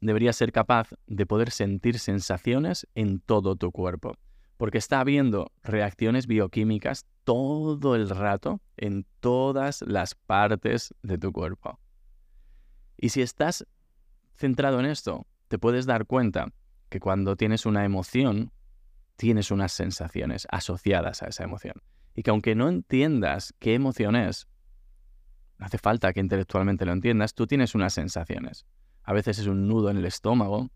deberías 0.00 0.36
ser 0.36 0.52
capaz 0.52 0.90
de 1.06 1.26
poder 1.26 1.50
sentir 1.50 1.98
sensaciones 1.98 2.86
en 2.94 3.20
todo 3.20 3.56
tu 3.56 3.70
cuerpo, 3.70 4.16
porque 4.62 4.78
está 4.78 5.00
habiendo 5.00 5.50
reacciones 5.64 6.28
bioquímicas 6.28 7.04
todo 7.24 7.96
el 7.96 8.08
rato 8.08 8.60
en 8.76 9.04
todas 9.18 9.82
las 9.82 10.14
partes 10.14 10.94
de 11.02 11.18
tu 11.18 11.32
cuerpo. 11.32 11.80
Y 12.96 13.08
si 13.08 13.22
estás 13.22 13.66
centrado 14.36 14.78
en 14.78 14.86
esto, 14.86 15.26
te 15.48 15.58
puedes 15.58 15.84
dar 15.84 16.06
cuenta 16.06 16.52
que 16.90 17.00
cuando 17.00 17.34
tienes 17.34 17.66
una 17.66 17.84
emoción, 17.84 18.52
tienes 19.16 19.50
unas 19.50 19.72
sensaciones 19.72 20.46
asociadas 20.48 21.24
a 21.24 21.26
esa 21.26 21.42
emoción. 21.42 21.82
Y 22.14 22.22
que 22.22 22.30
aunque 22.30 22.54
no 22.54 22.68
entiendas 22.68 23.54
qué 23.58 23.74
emoción 23.74 24.14
es, 24.14 24.46
no 25.58 25.66
hace 25.66 25.78
falta 25.78 26.12
que 26.12 26.20
intelectualmente 26.20 26.86
lo 26.86 26.92
entiendas, 26.92 27.34
tú 27.34 27.48
tienes 27.48 27.74
unas 27.74 27.94
sensaciones. 27.94 28.64
A 29.02 29.12
veces 29.12 29.40
es 29.40 29.48
un 29.48 29.66
nudo 29.66 29.90
en 29.90 29.96
el 29.96 30.04
estómago, 30.04 30.70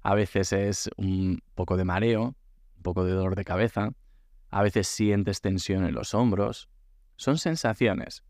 a 0.00 0.14
veces 0.14 0.52
es 0.52 0.88
un 0.96 1.42
poco 1.56 1.76
de 1.76 1.84
mareo, 1.84 2.36
poco 2.82 3.04
de 3.04 3.12
dolor 3.12 3.36
de 3.36 3.44
cabeza, 3.44 3.92
a 4.48 4.62
veces 4.62 4.86
sientes 4.86 5.40
tensión 5.40 5.84
en 5.84 5.94
los 5.94 6.14
hombros. 6.14 6.68
Son 7.16 7.38
sensaciones. 7.38 8.22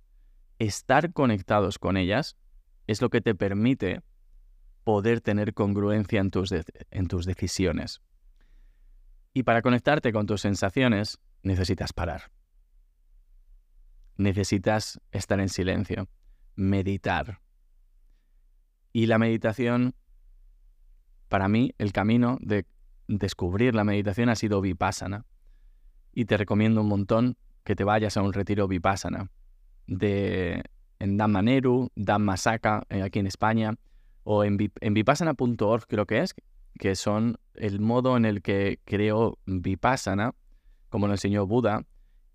Estar 0.59 1.13
conectados 1.13 1.79
con 1.79 1.97
ellas 1.97 2.37
es 2.87 3.03
lo 3.03 3.11
que 3.11 3.21
te 3.21 3.35
permite 3.35 4.03
poder 4.85 5.21
tener 5.21 5.55
congruencia 5.55 6.21
en 6.21 6.31
tus, 6.31 6.53
en 6.53 7.09
tus 7.09 7.27
decisiones. 7.27 8.01
Y 9.35 9.45
para 9.45 9.63
conectarte 9.63 10.13
con 10.13 10.27
tus 10.27 10.43
sensaciones 10.43 11.19
necesitas 11.43 11.93
parar. 11.93 12.31
Necesitas 14.17 15.01
estar 15.11 15.41
en 15.41 15.49
silencio, 15.49 16.09
meditar. 16.55 17.41
Y 18.93 19.07
la 19.07 19.19
meditación, 19.19 19.95
para 21.29 21.49
mí, 21.49 21.75
el 21.79 21.93
camino 21.93 22.39
de 22.41 22.67
descubrir 23.09 23.75
la 23.75 23.85
meditación 23.85 24.29
ha 24.29 24.37
sido 24.37 24.61
vipassana. 24.61 25.25
Y 26.13 26.27
te 26.27 26.37
recomiendo 26.37 26.81
un 26.81 26.89
montón 26.89 27.37
que 27.65 27.77
te 27.77 27.85
vayas 27.85 28.17
a 28.17 28.23
un 28.23 28.33
retiro 28.33 28.69
vipassana 28.69 29.31
de, 29.87 30.63
en 30.99 31.17
Dhammaneru, 31.17 31.91
Dhammasaka, 31.97 32.85
eh, 32.89 33.03
aquí 33.03 33.19
en 33.19 33.27
España, 33.27 33.75
o 34.25 34.45
en, 34.45 34.57
vipassana.org 34.57 35.87
creo 35.87 36.07
que 36.07 36.21
es, 36.21 36.35
que 36.79 36.95
son 36.95 37.39
el 37.55 37.81
modo 37.81 38.17
en 38.17 38.25
el 38.25 38.43
que 38.43 38.81
creó 38.85 39.39
vipassana, 39.47 40.35
como 40.89 41.07
lo 41.07 41.15
enseñó 41.15 41.47
Buda, 41.47 41.85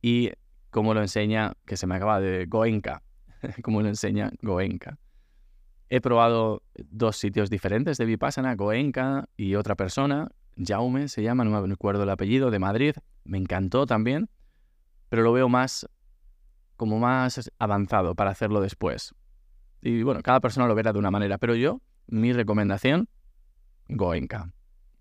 y 0.02 0.32
como 0.70 0.94
lo 0.94 1.02
enseña, 1.02 1.54
que 1.66 1.78
se 1.78 1.88
me 1.88 1.96
acaba 1.96 2.20
de 2.20 2.46
Goenka, 2.46 3.02
como 3.64 3.82
lo 3.82 3.88
enseña 3.88 4.32
Goenka. 4.42 4.98
He 5.90 6.02
probado 6.02 6.64
dos 6.76 7.16
sitios 7.16 7.50
diferentes 7.50 7.98
de 7.98 8.04
Vipassana, 8.04 8.56
Goenka 8.56 9.30
y 9.38 9.56
otra 9.56 9.76
persona, 9.76 10.30
Jaume 10.58 11.08
se 11.08 11.24
llama, 11.24 11.44
no 11.44 11.62
me 11.62 11.74
acuerdo 11.74 12.04
el 12.04 12.10
apellido, 12.10 12.52
de 12.52 12.60
Madrid. 12.60 12.96
Me 13.24 13.38
encantó 13.38 13.86
también, 13.86 14.30
pero 15.10 15.24
lo 15.24 15.32
veo 15.32 15.50
más 15.50 15.88
como 16.76 17.00
más 17.00 17.52
avanzado 17.60 18.16
para 18.16 18.32
hacerlo 18.32 18.62
después. 18.62 19.14
Y 19.82 20.04
bueno, 20.04 20.22
cada 20.22 20.40
persona 20.40 20.68
lo 20.68 20.76
verá 20.76 20.94
de 20.94 21.00
una 21.00 21.12
manera, 21.12 21.38
pero 21.38 21.56
yo, 21.56 21.82
mi 22.08 22.34
recomendación, 22.34 23.10
Goenka. 23.90 24.52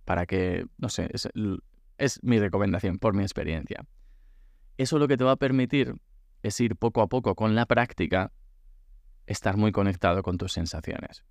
Para 0.05 0.27
que, 0.27 0.67
no 0.79 0.89
sé, 0.89 1.09
es, 1.13 1.29
es 1.99 2.23
mi 2.23 2.39
recomendación 2.39 2.99
por 2.99 3.15
mi 3.15 3.23
experiencia. 3.23 3.85
Eso 4.77 4.99
lo 4.99 5.09
que 5.09 5.17
te 5.17 5.25
va 5.25 5.33
a 5.33 5.37
permitir 5.37 5.95
es 6.43 6.61
ir 6.61 6.77
poco 6.77 7.03
a 7.03 7.09
poco 7.09 7.35
con 7.35 7.55
la 7.55 7.67
práctica, 7.67 8.31
estar 9.27 9.57
muy 9.57 9.73
conectado 9.73 10.23
con 10.23 10.39
tus 10.39 10.53
sensaciones. 10.53 11.25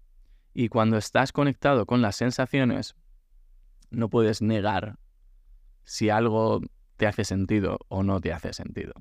Y 0.53 0.69
cuando 0.69 0.97
estás 0.97 1.31
conectado 1.31 1.85
con 1.85 2.01
las 2.01 2.15
sensaciones, 2.15 2.95
no 3.95 4.09
puedes 4.09 4.41
negar 4.41 4.97
si 5.83 6.09
algo 6.09 6.61
te 6.97 7.07
hace 7.07 7.23
sentido 7.23 7.79
o 7.87 8.03
no 8.03 8.21
te 8.21 8.33
hace 8.33 8.53
sentido. 8.53 8.93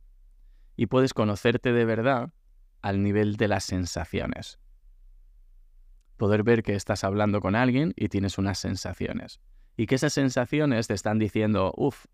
Y 0.76 0.86
puedes 0.86 1.14
conocerte 1.14 1.72
de 1.72 1.84
verdad 1.84 2.32
al 2.82 3.02
nivel 3.02 3.36
de 3.36 3.48
las 3.48 3.64
sensaciones. 3.64 4.58
Poder 6.16 6.42
ver 6.42 6.62
que 6.62 6.74
estás 6.74 7.04
hablando 7.04 7.40
con 7.40 7.54
alguien 7.54 7.92
y 7.96 8.08
tienes 8.08 8.38
unas 8.38 8.58
sensaciones. 8.58 9.40
Y 9.76 9.86
que 9.86 9.96
esas 9.96 10.12
sensaciones 10.12 10.86
te 10.86 10.94
están 10.94 11.18
diciendo, 11.18 11.72
uff, 11.76 12.06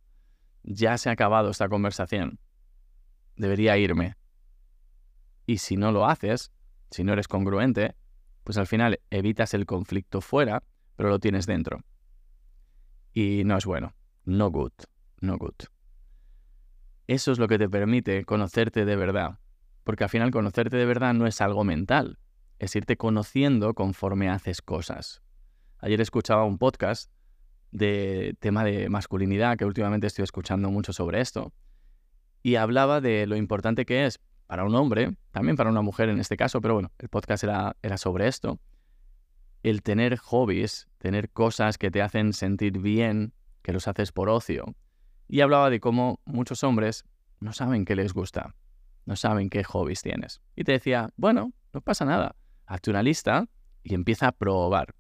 ya 0.63 0.97
se 0.99 1.09
ha 1.09 1.13
acabado 1.13 1.51
esta 1.51 1.69
conversación. 1.69 2.39
Debería 3.37 3.77
irme. 3.77 4.17
Y 5.47 5.59
si 5.59 5.77
no 5.77 5.93
lo 5.93 6.07
haces, 6.07 6.53
si 6.91 7.05
no 7.05 7.13
eres 7.13 7.29
congruente, 7.29 7.95
pues 8.45 8.57
al 8.59 8.67
final 8.67 9.01
evitas 9.11 9.55
el 9.55 9.67
conflicto 9.67 10.21
fuera, 10.21 10.63
pero 10.97 11.09
lo 11.09 11.19
tienes 11.19 11.47
dentro. 11.47 11.85
Y 13.13 13.43
no 13.45 13.57
es 13.57 13.67
bueno. 13.67 13.95
No 14.25 14.51
good. 14.51 14.73
No 15.21 15.37
good. 15.39 15.55
Eso 17.07 17.33
es 17.33 17.39
lo 17.39 17.49
que 17.49 17.59
te 17.59 17.69
permite 17.69 18.25
conocerte 18.25 18.85
de 18.85 18.97
verdad. 18.97 19.39
Porque 19.85 20.05
al 20.05 20.11
final 20.11 20.31
conocerte 20.31 20.77
de 20.77 20.87
verdad 20.87 21.15
no 21.15 21.27
es 21.27 21.41
algo 21.41 21.65
mental, 21.65 22.19
es 22.59 22.77
irte 22.77 22.97
conociendo 22.97 23.75
conforme 23.75 24.29
haces 24.29 24.63
cosas. 24.63 25.23
Ayer 25.79 26.01
escuchaba 26.01 26.45
un 26.45 26.59
podcast 26.59 27.11
de 27.73 28.37
tema 28.39 28.63
de 28.63 28.89
masculinidad, 28.89 29.57
que 29.57 29.65
últimamente 29.65 30.07
estoy 30.07 30.23
escuchando 30.23 30.71
mucho 30.71 30.93
sobre 30.93 31.21
esto, 31.21 31.53
y 32.43 32.57
hablaba 32.57 33.01
de 33.01 33.27
lo 33.27 33.37
importante 33.37 33.85
que 33.87 34.07
es 34.07 34.21
para 34.47 34.65
un 34.65 34.75
hombre, 34.75 35.17
también 35.31 35.57
para 35.57 35.71
una 35.71 35.83
mujer 35.83 36.09
en 36.09 36.21
este 36.21 36.37
caso, 36.37 36.61
pero 36.61 36.75
bueno, 36.75 36.93
el 36.99 37.09
podcast 37.09 37.45
era, 37.45 37.77
era 37.83 37.97
sobre 37.97 38.29
esto, 38.29 38.59
el 39.63 39.83
tener 39.83 40.17
hobbies, 40.17 40.89
tener 40.99 41.31
cosas 41.31 41.79
que 41.79 41.91
te 41.91 42.03
hacen 42.03 42.33
sentir 42.33 42.79
bien, 42.79 43.33
que 43.63 43.73
los 43.73 43.89
haces 43.89 44.13
por 44.13 44.29
ocio. 44.29 44.75
Y 45.29 45.41
hablaba 45.41 45.71
de 45.71 45.81
cómo 45.81 46.21
muchos 46.25 46.65
hombres 46.65 47.05
no 47.41 47.53
saben 47.53 47.85
qué 47.85 47.97
les 47.97 48.13
gusta, 48.13 48.55
no 49.07 49.17
saben 49.17 49.51
qué 49.51 49.65
hobbies 49.65 50.03
tienes. 50.03 50.41
Y 50.57 50.65
te 50.65 50.73
decía, 50.73 51.11
bueno, 51.17 51.53
no 51.73 51.81
pasa 51.81 52.05
nada, 52.05 52.37
hazte 52.67 52.91
una 52.91 53.03
lista 53.03 53.49
y 53.83 53.95
empieza 53.95 54.29
a 54.29 54.33
probar. 54.33 54.95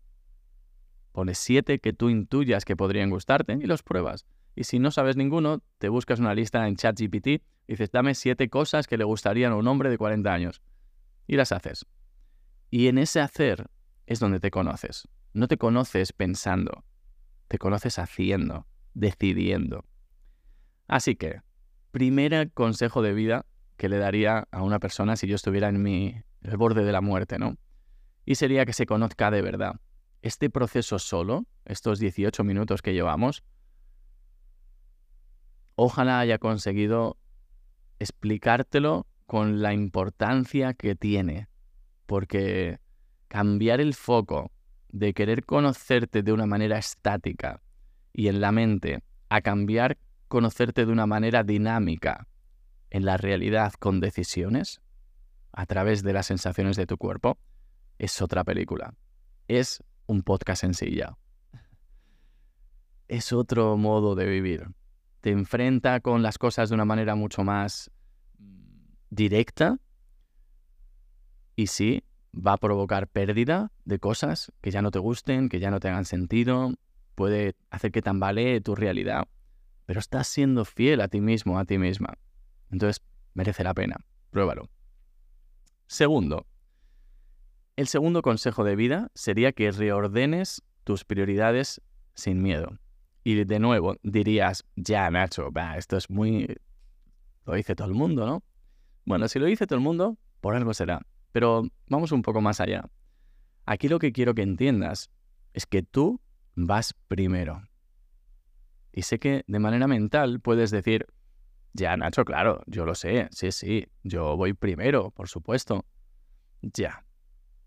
Pones 1.12 1.38
siete 1.38 1.81
que 1.81 1.92
tú 1.92 2.09
intuyas 2.09 2.64
que 2.64 2.77
podrían 2.77 3.11
gustarte 3.11 3.55
y 3.55 3.66
los 3.66 3.83
pruebas. 3.83 4.27
Y 4.55 4.64
si 4.64 4.79
no 4.79 4.90
sabes 4.90 5.16
ninguno, 5.16 5.62
te 5.79 5.88
buscas 5.88 6.20
una 6.20 6.35
lista 6.35 6.66
en 6.66 6.77
ChatGPT 6.77 7.27
y 7.27 7.42
dices, 7.66 7.90
dame 7.90 8.14
siete 8.14 8.49
cosas 8.49 8.87
que 8.87 8.99
le 8.99 9.05
gustarían 9.05 9.53
a 9.53 9.57
un 9.57 9.66
hombre 9.66 9.90
de 9.90 9.99
40 9.99 10.33
años. 10.33 10.61
Y 11.27 11.37
las 11.37 11.53
haces. 11.53 11.87
Y 12.70 12.88
en 12.88 12.99
ese 12.99 13.20
hacer 13.20 13.68
es 14.11 14.18
donde 14.18 14.40
te 14.40 14.51
conoces. 14.51 15.09
No 15.35 15.46
te 15.46 15.57
conoces 15.57 16.12
pensando, 16.12 16.85
te 17.46 17.59
conoces 17.59 17.96
haciendo, 18.01 18.66
decidiendo. 18.92 19.85
Así 20.88 21.14
que, 21.14 21.42
primer 21.92 22.51
consejo 22.51 23.03
de 23.03 23.14
vida 23.14 23.46
que 23.77 23.88
le 23.88 23.99
daría 23.99 24.49
a 24.51 24.62
una 24.62 24.81
persona 24.81 25.14
si 25.14 25.29
yo 25.29 25.37
estuviera 25.37 25.68
en 25.68 25.81
mi 25.81 26.25
el 26.42 26.57
borde 26.57 26.83
de 26.83 26.90
la 26.90 27.01
muerte, 27.01 27.38
¿no? 27.38 27.57
Y 28.25 28.35
sería 28.35 28.66
que 28.66 28.73
se 28.73 28.85
conozca 28.85 29.31
de 29.31 29.42
verdad. 29.42 29.77
Este 30.23 30.51
proceso 30.51 30.99
solo, 30.99 31.46
estos 31.64 32.01
18 32.01 32.42
minutos 32.42 32.83
que 32.83 32.92
llevamos, 32.92 33.44
ojalá 35.77 36.18
haya 36.18 36.38
conseguido 36.38 37.16
explicártelo 38.01 39.07
con 39.27 39.62
la 39.62 39.73
importancia 39.73 40.75
que 40.75 40.96
tiene, 40.96 41.46
porque 42.07 42.81
cambiar 43.31 43.81
el 43.81 43.95
foco 43.95 44.51
de 44.88 45.14
querer 45.14 45.47
conocerte 45.47 46.25
de 46.25 46.33
una 46.33 46.47
manera 46.47 46.79
estática 46.79 47.62
y 48.12 48.27
en 48.27 48.40
la 48.40 48.51
mente 48.51 49.05
a 49.29 49.40
cambiar 49.40 49.97
conocerte 50.27 50.85
de 50.85 50.90
una 50.90 51.07
manera 51.07 51.45
dinámica 51.45 52.27
en 52.90 53.05
la 53.05 53.16
realidad 53.16 53.73
con 53.79 54.01
decisiones 54.01 54.81
a 55.53 55.64
través 55.66 56.03
de 56.03 56.12
las 56.12 56.27
sensaciones 56.27 56.77
de 56.77 56.87
tu 56.87 56.99
cuerpo 56.99 57.38
es 57.99 58.21
otra 58.21 58.43
película. 58.43 58.95
Es 59.47 59.81
un 60.07 60.23
podcast 60.23 60.64
ya. 60.83 61.16
Es 63.07 63.33
otro 63.33 63.77
modo 63.77 64.16
de 64.16 64.27
vivir. 64.27 64.66
Te 65.21 65.31
enfrenta 65.31 66.01
con 66.01 66.23
las 66.23 66.37
cosas 66.37 66.69
de 66.69 66.75
una 66.75 66.85
manera 66.85 67.14
mucho 67.14 67.45
más 67.45 67.93
directa 69.09 69.79
y 71.55 71.69
sí, 71.69 72.03
va 72.35 72.55
a 72.55 72.57
provocar 72.59 73.09
pérdida 73.09 73.73
de 73.85 73.99
cosas 73.99 74.53
que 74.61 74.71
ya 74.71 74.83
no 74.83 74.90
te 74.90 74.99
gusten, 74.99 75.49
que 75.49 75.61
ya 75.61 75.71
no 75.71 75.81
te 75.81 75.88
hagan 75.88 76.05
sentido, 76.05 76.75
puede 77.14 77.55
hacer 77.71 77.93
que 77.93 78.03
tambalee 78.03 78.61
tu 78.61 78.75
realidad, 78.75 79.29
pero 79.87 80.01
estás 80.01 80.29
siendo 80.29 80.64
fiel 80.64 81.01
a 81.01 81.09
ti 81.09 81.21
mismo, 81.21 81.59
a 81.59 81.64
ti 81.64 81.79
misma. 81.79 82.14
Entonces, 82.71 83.03
merece 83.35 83.64
la 83.64 83.75
pena. 83.75 83.97
Pruébalo. 84.31 84.69
Segundo, 85.87 86.47
el 87.77 87.88
segundo 87.88 88.23
consejo 88.23 88.62
de 88.62 88.77
vida 88.77 89.11
sería 89.14 89.53
que 89.53 89.73
reordenes 89.73 90.62
tus 90.85 91.05
prioridades 91.05 91.81
sin 92.14 92.43
miedo. 92.43 92.79
Y 93.25 93.45
de 93.45 93.59
nuevo 93.59 93.97
dirías, 94.03 94.64
ya 94.77 95.11
Nacho, 95.11 95.51
esto 95.77 95.97
es 95.97 96.09
muy... 96.11 96.57
Lo 97.45 97.55
dice 97.55 97.75
todo 97.75 97.88
el 97.88 97.95
mundo, 97.95 98.27
¿no? 98.27 98.43
Bueno, 99.05 99.29
si 99.29 99.38
lo 99.38 99.47
dice 99.47 99.66
todo 99.66 99.79
el 99.79 99.85
mundo, 99.85 100.16
por 100.40 100.55
algo 100.55 100.73
será. 100.75 101.03
Pero 101.33 101.62
vamos 101.88 102.12
un 102.12 102.23
poco 102.23 102.40
más 102.40 102.61
allá. 102.61 102.88
Aquí 103.66 103.88
lo 103.88 103.99
que 103.99 104.12
quiero 104.12 104.35
que 104.35 104.43
entiendas 104.43 105.11
es 105.53 105.66
que 105.66 105.83
tú 105.83 106.21
vas 106.55 106.95
primero. 107.09 107.62
Y 108.93 109.03
sé 109.03 109.19
que 109.19 109.45
de 109.47 109.59
manera 109.59 109.87
mental 109.87 110.40
puedes 110.40 110.71
decir, 110.71 111.07
ya 111.73 111.97
Nacho, 111.97 112.25
claro, 112.25 112.62
yo 112.66 112.85
lo 112.85 112.95
sé, 112.95 113.29
sí, 113.31 113.53
sí, 113.53 113.87
yo 114.03 114.37
voy 114.37 114.55
primero, 114.55 115.11
por 115.11 115.29
supuesto. 115.29 115.85
Ya. 116.62 117.05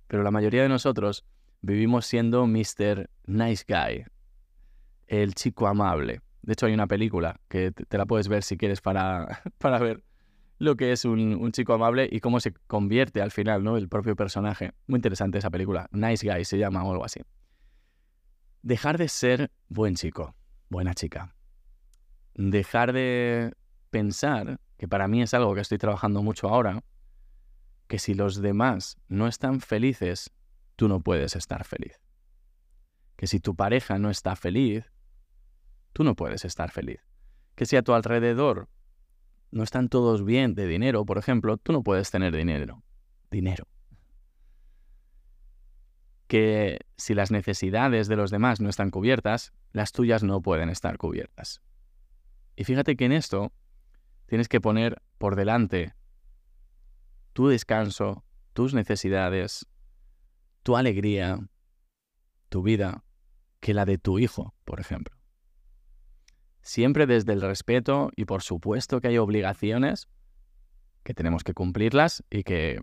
Pero 0.08 0.24
la 0.24 0.32
mayoría 0.32 0.64
de 0.64 0.70
nosotros 0.70 1.26
vivimos 1.62 2.06
siendo 2.06 2.46
Mr. 2.46 3.10
Nice 3.26 3.64
Guy, 3.68 4.06
el 5.08 5.34
chico 5.34 5.68
amable. 5.68 6.22
De 6.42 6.54
hecho, 6.54 6.66
hay 6.66 6.74
una 6.74 6.88
película 6.88 7.40
que 7.48 7.72
te 7.72 7.98
la 7.98 8.06
puedes 8.06 8.28
ver 8.28 8.44
si 8.44 8.58
quieres 8.58 8.82
para, 8.82 9.42
para 9.58 9.80
ver 9.80 10.04
lo 10.60 10.76
que 10.76 10.92
es 10.92 11.06
un, 11.06 11.52
chico 11.52 11.74
amable 11.74 12.08
y 12.12 12.20
cómo 12.20 12.40
se 12.40 12.54
convierte 12.68 13.22
al 13.22 13.32
final, 13.32 13.64
¿no? 13.64 13.78
El 13.78 13.90
propio 13.90 14.16
personaje. 14.16 14.74
Muy 14.88 14.98
interesante 14.98 15.38
esa 15.38 15.50
película. 15.50 15.88
Nice 15.92 16.28
Guy 16.28 16.46
se 16.46 16.58
llama 16.58 16.84
o 16.84 16.92
algo 16.92 17.06
así. 17.06 17.22
Dejar 18.62 18.98
de 18.98 19.10
ser 19.10 19.52
buen 19.68 19.96
chico, 19.96 20.36
buena 20.70 20.94
chica. 20.94 21.36
Dejar 22.36 22.94
de 22.94 23.54
pensar, 23.90 24.60
que 24.78 24.88
para 24.88 25.08
mí 25.08 25.22
es 25.22 25.34
algo 25.34 25.54
que 25.54 25.62
estoy 25.62 25.78
trabajando 25.78 26.24
mucho 26.24 26.50
ahora, 26.50 26.84
que 27.88 28.00
si 28.00 28.14
los 28.14 28.42
demás 28.42 28.98
no 29.08 29.28
están 29.28 29.60
felices, 29.60 30.32
tú 30.76 30.88
no 30.88 31.02
puedes 31.02 31.36
estar 31.36 31.64
feliz. 31.66 32.00
Que 33.16 33.28
si 33.28 33.40
tu 33.40 33.56
pareja 33.56 34.00
no 34.00 34.10
está 34.10 34.36
feliz, 34.36 34.92
tú 35.92 36.04
no 36.04 36.16
puedes 36.16 36.46
estar 36.46 36.72
feliz. 36.72 37.02
Que 37.56 37.66
si 37.66 37.76
a 37.76 37.84
tu 37.84 37.94
alrededor 37.94 38.68
no 39.54 39.64
están 39.64 39.88
todos 39.88 40.26
bien 40.26 40.56
de 40.56 40.66
dinero, 40.66 41.06
por 41.06 41.20
ejemplo, 41.20 41.58
tú 41.58 41.72
no 41.72 41.84
puedes 41.84 42.10
tener 42.10 42.36
dinero. 42.36 42.84
Dinero. 43.30 43.68
Que 46.28 46.80
si 46.98 47.14
las 47.14 47.30
necesidades 47.30 48.08
de 48.08 48.16
los 48.16 48.32
demás 48.32 48.60
no 48.60 48.70
están 48.70 48.90
cubiertas, 48.90 49.54
las 49.72 49.92
tuyas 49.92 50.24
no 50.24 50.42
pueden 50.42 50.70
estar 50.70 50.98
cubiertas. 50.98 51.62
Y 52.56 52.64
fíjate 52.64 52.96
que 52.96 53.06
en 53.06 53.12
esto 53.12 53.52
tienes 54.26 54.48
que 54.48 54.60
poner 54.60 55.02
por 55.20 55.36
delante 55.36 55.94
tu 57.34 57.48
descanso, 57.48 58.26
tus 58.54 58.74
necesidades, 58.74 59.68
tu 60.64 60.78
alegría, 60.78 61.48
tu 62.50 62.64
vida, 62.64 63.04
que 63.60 63.76
la 63.76 63.86
de 63.86 64.00
tu 64.00 64.18
hijo, 64.18 64.56
por 64.66 64.80
ejemplo 64.80 65.23
siempre 66.64 67.06
desde 67.06 67.34
el 67.34 67.42
respeto 67.42 68.10
y 68.16 68.26
por 68.26 68.42
supuesto 68.42 69.02
que 69.02 69.10
hay 69.10 69.18
obligaciones 69.18 70.08
que 71.04 71.14
tenemos 71.14 71.44
que 71.44 71.54
cumplirlas 71.54 72.24
y 72.30 72.44
que, 72.44 72.82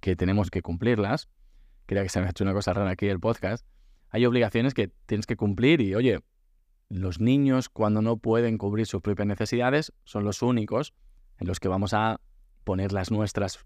que 0.00 0.16
tenemos 0.16 0.50
que 0.50 0.62
cumplirlas. 0.62 1.28
Creía 1.86 2.04
que 2.04 2.08
se 2.08 2.20
me 2.20 2.26
ha 2.26 2.30
hecho 2.30 2.44
una 2.44 2.52
cosa 2.52 2.72
rara 2.72 2.90
aquí 2.90 3.08
el 3.08 3.18
podcast. 3.18 3.66
Hay 4.10 4.24
obligaciones 4.24 4.72
que 4.72 4.88
tienes 5.06 5.26
que 5.26 5.36
cumplir 5.36 5.80
y, 5.80 5.94
oye, 5.94 6.20
los 6.88 7.20
niños 7.20 7.68
cuando 7.68 8.00
no 8.00 8.16
pueden 8.16 8.56
cubrir 8.56 8.86
sus 8.86 9.02
propias 9.02 9.26
necesidades 9.26 9.92
son 10.04 10.24
los 10.24 10.40
únicos 10.42 10.94
en 11.38 11.48
los 11.48 11.60
que 11.60 11.68
vamos 11.68 11.92
a 11.92 12.20
poner 12.64 12.92
las 12.92 13.10
nuestras 13.10 13.58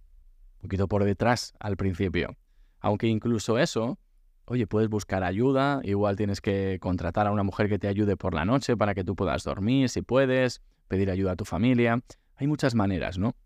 un 0.57 0.63
poquito 0.63 0.89
por 0.89 1.05
detrás 1.05 1.53
al 1.61 1.77
principio. 1.77 2.37
Aunque 2.81 3.07
incluso 3.07 3.59
eso 3.59 3.99
oye, 4.45 4.67
puedes 4.67 4.89
buscar 4.89 5.25
ayuda, 5.25 5.81
igual 5.85 6.17
tienes 6.17 6.41
que 6.41 6.79
contratar 6.81 7.27
a 7.27 7.33
una 7.33 7.43
mujer 7.43 7.69
que 7.69 7.79
te 7.79 7.89
ayude 7.89 8.17
por 8.17 8.35
la 8.35 8.45
noche 8.45 8.77
para 8.77 8.95
que 8.95 9.05
tú 9.05 9.15
puedas 9.17 9.45
dormir, 9.45 9.89
si 9.89 10.03
puedes, 10.03 10.63
pedir 10.89 11.11
ayuda 11.11 11.33
a 11.33 11.37
tu 11.37 11.45
familia. 11.45 12.03
Hay 12.37 12.47
muchas 12.47 12.75
maneras, 12.75 13.19
¿no? 13.19 13.37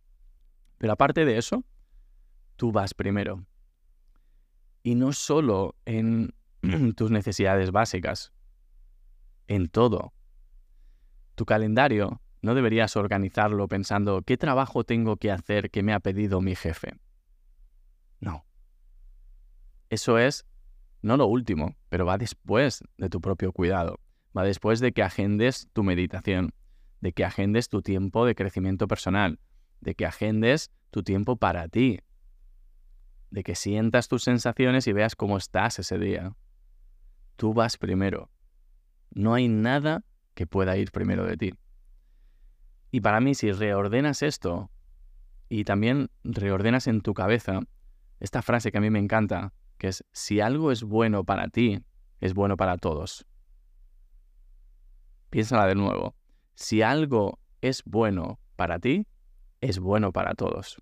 Pero 0.78 0.92
aparte 0.92 1.24
de 1.24 1.38
eso, 1.38 1.64
tú 2.56 2.72
vas 2.72 2.94
primero. 2.94 3.44
Y 4.82 4.94
no 4.94 5.12
solo 5.12 5.74
en 5.84 6.34
tus 6.96 7.10
necesidades 7.10 7.70
básicas, 7.70 8.32
en 9.48 9.68
todo. 9.68 10.12
Tu 11.34 11.44
calendario 11.44 12.20
no 12.42 12.54
deberías 12.54 12.96
organizarlo 12.96 13.68
pensando 13.68 14.22
qué 14.22 14.36
trabajo 14.36 14.84
tengo 14.84 15.16
que 15.16 15.30
hacer 15.30 15.70
que 15.70 15.82
me 15.82 15.92
ha 15.92 16.00
pedido 16.00 16.40
mi 16.40 16.54
jefe. 16.54 16.94
No. 18.20 18.44
Eso 19.90 20.18
es 20.18 20.46
no 21.02 21.16
lo 21.16 21.26
último, 21.26 21.76
pero 21.88 22.06
va 22.06 22.18
después 22.18 22.82
de 22.98 23.08
tu 23.08 23.20
propio 23.20 23.52
cuidado, 23.52 24.00
va 24.36 24.44
después 24.44 24.80
de 24.80 24.92
que 24.92 25.02
agendes 25.02 25.68
tu 25.72 25.82
meditación, 25.82 26.52
de 27.00 27.12
que 27.12 27.24
agendes 27.24 27.68
tu 27.68 27.82
tiempo 27.82 28.26
de 28.26 28.34
crecimiento 28.34 28.88
personal, 28.88 29.38
de 29.80 29.94
que 29.94 30.06
agendes 30.06 30.70
tu 30.90 31.02
tiempo 31.02 31.36
para 31.36 31.68
ti, 31.68 32.00
de 33.30 33.42
que 33.42 33.54
sientas 33.54 34.08
tus 34.08 34.22
sensaciones 34.22 34.86
y 34.86 34.92
veas 34.92 35.14
cómo 35.14 35.36
estás 35.36 35.78
ese 35.78 35.98
día. 35.98 36.34
Tú 37.36 37.52
vas 37.52 37.76
primero. 37.76 38.30
No 39.10 39.34
hay 39.34 39.48
nada 39.48 40.04
que 40.34 40.46
pueda 40.46 40.76
ir 40.76 40.90
primero 40.90 41.24
de 41.24 41.36
ti. 41.36 41.54
Y 42.90 43.00
para 43.00 43.20
mí, 43.20 43.34
si 43.34 43.52
reordenas 43.52 44.22
esto 44.22 44.70
y 45.48 45.64
también 45.64 46.10
reordenas 46.24 46.86
en 46.86 47.00
tu 47.00 47.14
cabeza 47.14 47.60
esta 48.20 48.42
frase 48.42 48.72
que 48.72 48.78
a 48.78 48.80
mí 48.80 48.90
me 48.90 48.98
encanta, 48.98 49.52
que 49.78 49.88
es, 49.88 50.04
si 50.12 50.40
algo 50.40 50.72
es 50.72 50.82
bueno 50.82 51.24
para 51.24 51.48
ti, 51.48 51.82
es 52.20 52.34
bueno 52.34 52.56
para 52.56 52.76
todos. 52.78 53.26
Piénsala 55.30 55.66
de 55.66 55.74
nuevo. 55.74 56.14
Si 56.54 56.82
algo 56.82 57.38
es 57.60 57.82
bueno 57.84 58.38
para 58.56 58.78
ti, 58.78 59.06
es 59.60 59.78
bueno 59.78 60.12
para 60.12 60.34
todos. 60.34 60.80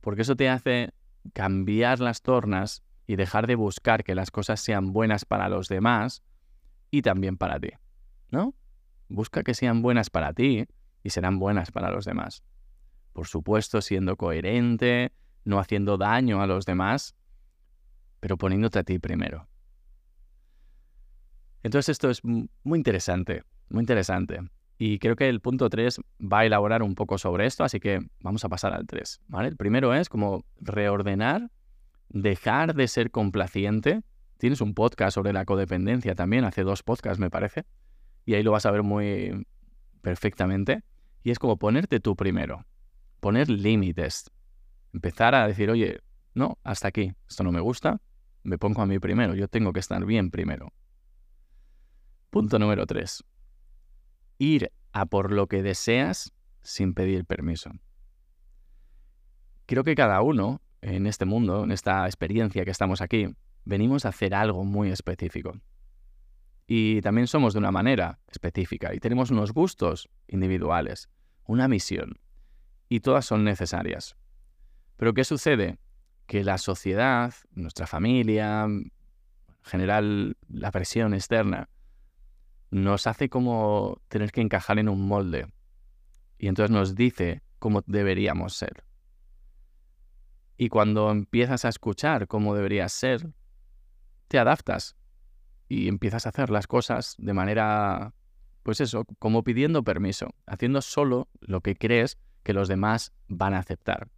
Porque 0.00 0.22
eso 0.22 0.36
te 0.36 0.48
hace 0.48 0.92
cambiar 1.32 2.00
las 2.00 2.22
tornas 2.22 2.82
y 3.06 3.16
dejar 3.16 3.46
de 3.46 3.54
buscar 3.54 4.04
que 4.04 4.14
las 4.14 4.30
cosas 4.30 4.60
sean 4.60 4.92
buenas 4.92 5.24
para 5.24 5.48
los 5.48 5.68
demás 5.68 6.22
y 6.90 7.02
también 7.02 7.36
para 7.36 7.58
ti. 7.60 7.70
¿No? 8.30 8.54
Busca 9.08 9.42
que 9.42 9.54
sean 9.54 9.82
buenas 9.82 10.10
para 10.10 10.32
ti 10.32 10.66
y 11.02 11.10
serán 11.10 11.38
buenas 11.38 11.70
para 11.70 11.90
los 11.90 12.04
demás. 12.04 12.42
Por 13.12 13.26
supuesto, 13.28 13.80
siendo 13.80 14.16
coherente, 14.16 15.12
no 15.44 15.58
haciendo 15.58 15.96
daño 15.96 16.42
a 16.42 16.46
los 16.46 16.66
demás, 16.66 17.15
pero 18.20 18.36
poniéndote 18.36 18.78
a 18.78 18.84
ti 18.84 18.98
primero. 18.98 19.48
Entonces 21.62 21.90
esto 21.90 22.10
es 22.10 22.22
muy 22.24 22.78
interesante, 22.78 23.42
muy 23.68 23.82
interesante. 23.82 24.40
Y 24.78 24.98
creo 24.98 25.16
que 25.16 25.28
el 25.28 25.40
punto 25.40 25.70
3 25.70 26.00
va 26.20 26.40
a 26.40 26.46
elaborar 26.46 26.82
un 26.82 26.94
poco 26.94 27.18
sobre 27.18 27.46
esto, 27.46 27.64
así 27.64 27.80
que 27.80 28.00
vamos 28.20 28.44
a 28.44 28.48
pasar 28.48 28.74
al 28.74 28.86
3. 28.86 29.20
¿vale? 29.26 29.48
El 29.48 29.56
primero 29.56 29.94
es 29.94 30.08
como 30.08 30.44
reordenar, 30.60 31.50
dejar 32.08 32.74
de 32.74 32.86
ser 32.88 33.10
complaciente. 33.10 34.02
Tienes 34.38 34.60
un 34.60 34.74
podcast 34.74 35.14
sobre 35.14 35.32
la 35.32 35.44
codependencia 35.44 36.14
también, 36.14 36.44
hace 36.44 36.62
dos 36.62 36.82
podcasts 36.82 37.18
me 37.18 37.30
parece, 37.30 37.64
y 38.26 38.34
ahí 38.34 38.42
lo 38.42 38.52
vas 38.52 38.66
a 38.66 38.70
ver 38.70 38.82
muy 38.82 39.46
perfectamente. 40.02 40.82
Y 41.22 41.30
es 41.30 41.38
como 41.38 41.56
ponerte 41.56 41.98
tú 41.98 42.14
primero, 42.14 42.66
poner 43.20 43.48
límites, 43.48 44.30
empezar 44.92 45.34
a 45.34 45.48
decir, 45.48 45.70
oye, 45.70 46.00
no, 46.36 46.58
hasta 46.62 46.88
aquí, 46.88 47.14
esto 47.28 47.44
no 47.44 47.50
me 47.50 47.60
gusta, 47.60 48.00
me 48.42 48.58
pongo 48.58 48.82
a 48.82 48.86
mí 48.86 48.98
primero, 48.98 49.34
yo 49.34 49.48
tengo 49.48 49.72
que 49.72 49.80
estar 49.80 50.04
bien 50.04 50.30
primero. 50.30 50.72
Punto 52.28 52.58
número 52.58 52.86
tres. 52.86 53.24
Ir 54.36 54.70
a 54.92 55.06
por 55.06 55.32
lo 55.32 55.46
que 55.46 55.62
deseas 55.62 56.34
sin 56.60 56.92
pedir 56.92 57.24
permiso. 57.24 57.70
Creo 59.64 59.82
que 59.82 59.94
cada 59.94 60.20
uno 60.20 60.60
en 60.82 61.06
este 61.06 61.24
mundo, 61.24 61.64
en 61.64 61.72
esta 61.72 62.04
experiencia 62.04 62.66
que 62.66 62.70
estamos 62.70 63.00
aquí, 63.00 63.34
venimos 63.64 64.04
a 64.04 64.10
hacer 64.10 64.34
algo 64.34 64.62
muy 64.62 64.90
específico. 64.90 65.58
Y 66.66 67.00
también 67.00 67.28
somos 67.28 67.54
de 67.54 67.60
una 67.60 67.72
manera 67.72 68.20
específica 68.28 68.94
y 68.94 69.00
tenemos 69.00 69.30
unos 69.30 69.52
gustos 69.52 70.10
individuales, 70.28 71.08
una 71.46 71.66
misión, 71.66 72.20
y 72.90 73.00
todas 73.00 73.24
son 73.24 73.42
necesarias. 73.42 74.16
Pero 74.96 75.14
¿qué 75.14 75.24
sucede? 75.24 75.78
Que 76.26 76.44
la 76.44 76.58
sociedad, 76.58 77.32
nuestra 77.52 77.86
familia, 77.86 78.64
en 78.64 78.92
general 79.62 80.36
la 80.48 80.70
presión 80.70 81.14
externa, 81.14 81.68
nos 82.70 83.06
hace 83.06 83.28
como 83.28 84.00
tener 84.08 84.32
que 84.32 84.40
encajar 84.40 84.78
en 84.78 84.88
un 84.88 85.06
molde. 85.06 85.46
Y 86.38 86.48
entonces 86.48 86.70
nos 86.70 86.94
dice 86.94 87.42
cómo 87.58 87.82
deberíamos 87.86 88.54
ser. 88.54 88.84
Y 90.58 90.68
cuando 90.68 91.10
empiezas 91.10 91.64
a 91.64 91.68
escuchar 91.68 92.26
cómo 92.26 92.54
deberías 92.54 92.92
ser, 92.92 93.32
te 94.28 94.38
adaptas 94.38 94.96
y 95.68 95.88
empiezas 95.88 96.26
a 96.26 96.30
hacer 96.30 96.50
las 96.50 96.66
cosas 96.66 97.14
de 97.18 97.32
manera, 97.32 98.14
pues 98.62 98.80
eso, 98.80 99.04
como 99.18 99.44
pidiendo 99.44 99.84
permiso, 99.84 100.34
haciendo 100.46 100.80
solo 100.82 101.28
lo 101.40 101.60
que 101.60 101.76
crees 101.76 102.18
que 102.42 102.52
los 102.52 102.68
demás 102.68 103.12
van 103.28 103.54
a 103.54 103.58
aceptar. 103.58 104.08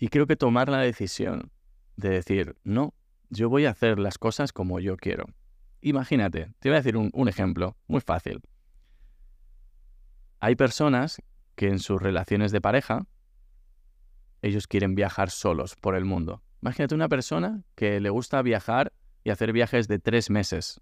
Y 0.00 0.08
creo 0.08 0.26
que 0.26 0.34
tomar 0.34 0.68
la 0.68 0.78
decisión 0.78 1.52
de 1.94 2.08
decir, 2.08 2.56
no, 2.64 2.94
yo 3.28 3.48
voy 3.48 3.66
a 3.66 3.70
hacer 3.70 4.00
las 4.00 4.18
cosas 4.18 4.52
como 4.52 4.80
yo 4.80 4.96
quiero. 4.96 5.26
Imagínate, 5.80 6.52
te 6.58 6.68
voy 6.68 6.74
a 6.74 6.80
decir 6.80 6.96
un, 6.96 7.10
un 7.12 7.28
ejemplo 7.28 7.76
muy 7.86 8.00
fácil. 8.00 8.40
Hay 10.40 10.56
personas 10.56 11.22
que 11.54 11.68
en 11.68 11.78
sus 11.78 12.02
relaciones 12.02 12.50
de 12.50 12.60
pareja, 12.60 13.06
ellos 14.42 14.66
quieren 14.66 14.96
viajar 14.96 15.30
solos 15.30 15.76
por 15.76 15.94
el 15.94 16.04
mundo 16.04 16.42
Imagínate 16.62 16.94
una 16.94 17.08
persona 17.08 17.62
que 17.74 18.00
le 18.00 18.10
gusta 18.10 18.42
viajar 18.42 18.92
y 19.24 19.30
hacer 19.30 19.52
viajes 19.52 19.88
de 19.88 19.98
tres 19.98 20.28
meses, 20.28 20.80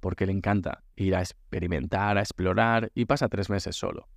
porque 0.00 0.26
le 0.26 0.32
encanta 0.32 0.82
ir 0.96 1.14
a 1.14 1.20
experimentar, 1.20 2.18
a 2.18 2.20
explorar 2.20 2.90
y 2.94 3.04
pasa 3.04 3.28
tres 3.28 3.48
meses 3.48 3.76
solo. 3.76 4.08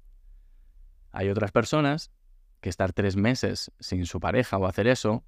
Hay 1.11 1.29
otras 1.29 1.51
personas 1.51 2.11
que 2.65 2.69
estar 2.69 2.93
tres 2.93 3.15
meses 3.15 3.71
sin 3.79 4.07
su 4.07 4.19
pareja 4.19 4.57
o 4.57 4.65
hacer 4.65 4.87
eso, 4.87 5.23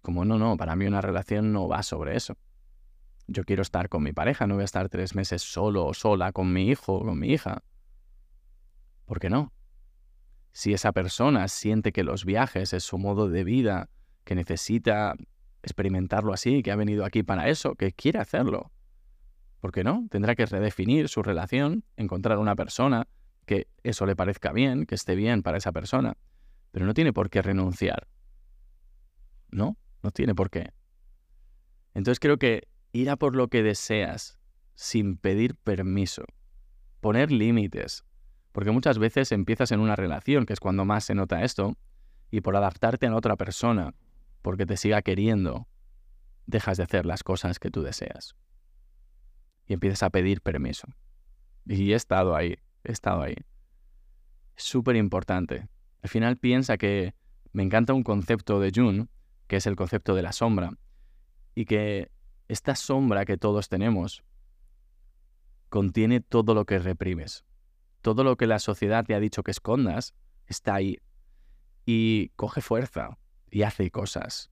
como 0.00 0.24
no, 0.24 0.38
no, 0.38 0.56
para 0.56 0.74
mí 0.74 0.86
una 0.86 1.02
relación 1.02 1.52
no 1.52 1.68
va 1.68 1.82
sobre 1.82 2.16
eso. 2.16 2.38
Yo 3.26 3.44
quiero 3.44 3.60
estar 3.60 3.90
con 3.90 4.02
mi 4.02 4.14
pareja, 4.14 4.46
no 4.46 4.54
voy 4.54 4.62
a 4.62 4.64
estar 4.64 4.88
tres 4.88 5.14
meses 5.14 5.42
solo 5.42 5.84
o 5.84 5.92
sola 5.92 6.32
con 6.32 6.50
mi 6.54 6.70
hijo 6.70 6.94
o 6.94 7.04
con 7.04 7.18
mi 7.18 7.28
hija. 7.28 7.62
¿Por 9.04 9.20
qué 9.20 9.28
no? 9.28 9.52
Si 10.52 10.72
esa 10.72 10.92
persona 10.92 11.46
siente 11.48 11.92
que 11.92 12.04
los 12.04 12.24
viajes 12.24 12.72
es 12.72 12.84
su 12.84 12.96
modo 12.96 13.28
de 13.28 13.44
vida, 13.44 13.90
que 14.24 14.34
necesita 14.34 15.14
experimentarlo 15.62 16.32
así, 16.32 16.62
que 16.62 16.72
ha 16.72 16.76
venido 16.76 17.04
aquí 17.04 17.22
para 17.22 17.50
eso, 17.50 17.74
que 17.74 17.92
quiere 17.92 18.18
hacerlo. 18.18 18.72
¿Por 19.60 19.72
qué 19.72 19.84
no? 19.84 20.06
Tendrá 20.10 20.34
que 20.34 20.46
redefinir 20.46 21.10
su 21.10 21.22
relación, 21.22 21.84
encontrar 21.98 22.38
una 22.38 22.56
persona 22.56 23.08
que 23.44 23.68
eso 23.82 24.06
le 24.06 24.16
parezca 24.16 24.52
bien, 24.52 24.86
que 24.86 24.94
esté 24.94 25.16
bien 25.16 25.42
para 25.42 25.58
esa 25.58 25.72
persona, 25.72 26.16
pero 26.70 26.86
no 26.86 26.94
tiene 26.94 27.12
por 27.12 27.30
qué 27.30 27.42
renunciar. 27.42 28.08
¿No? 29.50 29.76
No 30.02 30.10
tiene 30.10 30.34
por 30.34 30.50
qué. 30.50 30.72
Entonces 31.94 32.20
creo 32.20 32.36
que 32.38 32.68
ir 32.92 33.10
a 33.10 33.16
por 33.16 33.34
lo 33.34 33.48
que 33.48 33.62
deseas 33.62 34.38
sin 34.74 35.16
pedir 35.16 35.56
permiso, 35.56 36.24
poner 37.00 37.32
límites, 37.32 38.04
porque 38.52 38.70
muchas 38.70 38.98
veces 38.98 39.32
empiezas 39.32 39.72
en 39.72 39.80
una 39.80 39.96
relación, 39.96 40.46
que 40.46 40.52
es 40.52 40.60
cuando 40.60 40.84
más 40.84 41.04
se 41.04 41.14
nota 41.14 41.42
esto, 41.42 41.76
y 42.30 42.40
por 42.40 42.56
adaptarte 42.56 43.06
a 43.06 43.14
otra 43.14 43.36
persona, 43.36 43.94
porque 44.42 44.66
te 44.66 44.76
siga 44.76 45.02
queriendo, 45.02 45.68
dejas 46.46 46.76
de 46.76 46.84
hacer 46.84 47.06
las 47.06 47.22
cosas 47.22 47.58
que 47.58 47.70
tú 47.70 47.82
deseas. 47.82 48.36
Y 49.66 49.72
empiezas 49.72 50.02
a 50.02 50.10
pedir 50.10 50.40
permiso. 50.40 50.86
Y 51.66 51.92
he 51.92 51.96
estado 51.96 52.36
ahí, 52.36 52.56
he 52.84 52.92
estado 52.92 53.22
ahí. 53.22 53.36
Es 54.56 54.64
súper 54.64 54.96
importante. 54.96 55.68
Al 56.02 56.08
final 56.08 56.36
piensa 56.36 56.76
que 56.76 57.14
me 57.52 57.62
encanta 57.62 57.94
un 57.94 58.02
concepto 58.02 58.60
de 58.60 58.72
Jung, 58.74 59.08
que 59.46 59.56
es 59.56 59.66
el 59.66 59.76
concepto 59.76 60.14
de 60.14 60.22
la 60.22 60.32
sombra, 60.32 60.76
y 61.54 61.64
que 61.64 62.10
esta 62.48 62.76
sombra 62.76 63.24
que 63.24 63.36
todos 63.36 63.68
tenemos 63.68 64.22
contiene 65.68 66.20
todo 66.20 66.54
lo 66.54 66.64
que 66.64 66.78
reprimes. 66.78 67.44
Todo 68.02 68.24
lo 68.24 68.36
que 68.36 68.46
la 68.46 68.58
sociedad 68.58 69.04
te 69.04 69.14
ha 69.14 69.20
dicho 69.20 69.42
que 69.42 69.50
escondas 69.50 70.14
está 70.46 70.74
ahí. 70.74 70.98
Y 71.84 72.30
coge 72.36 72.60
fuerza, 72.60 73.18
y 73.50 73.62
hace 73.62 73.90
cosas 73.90 74.50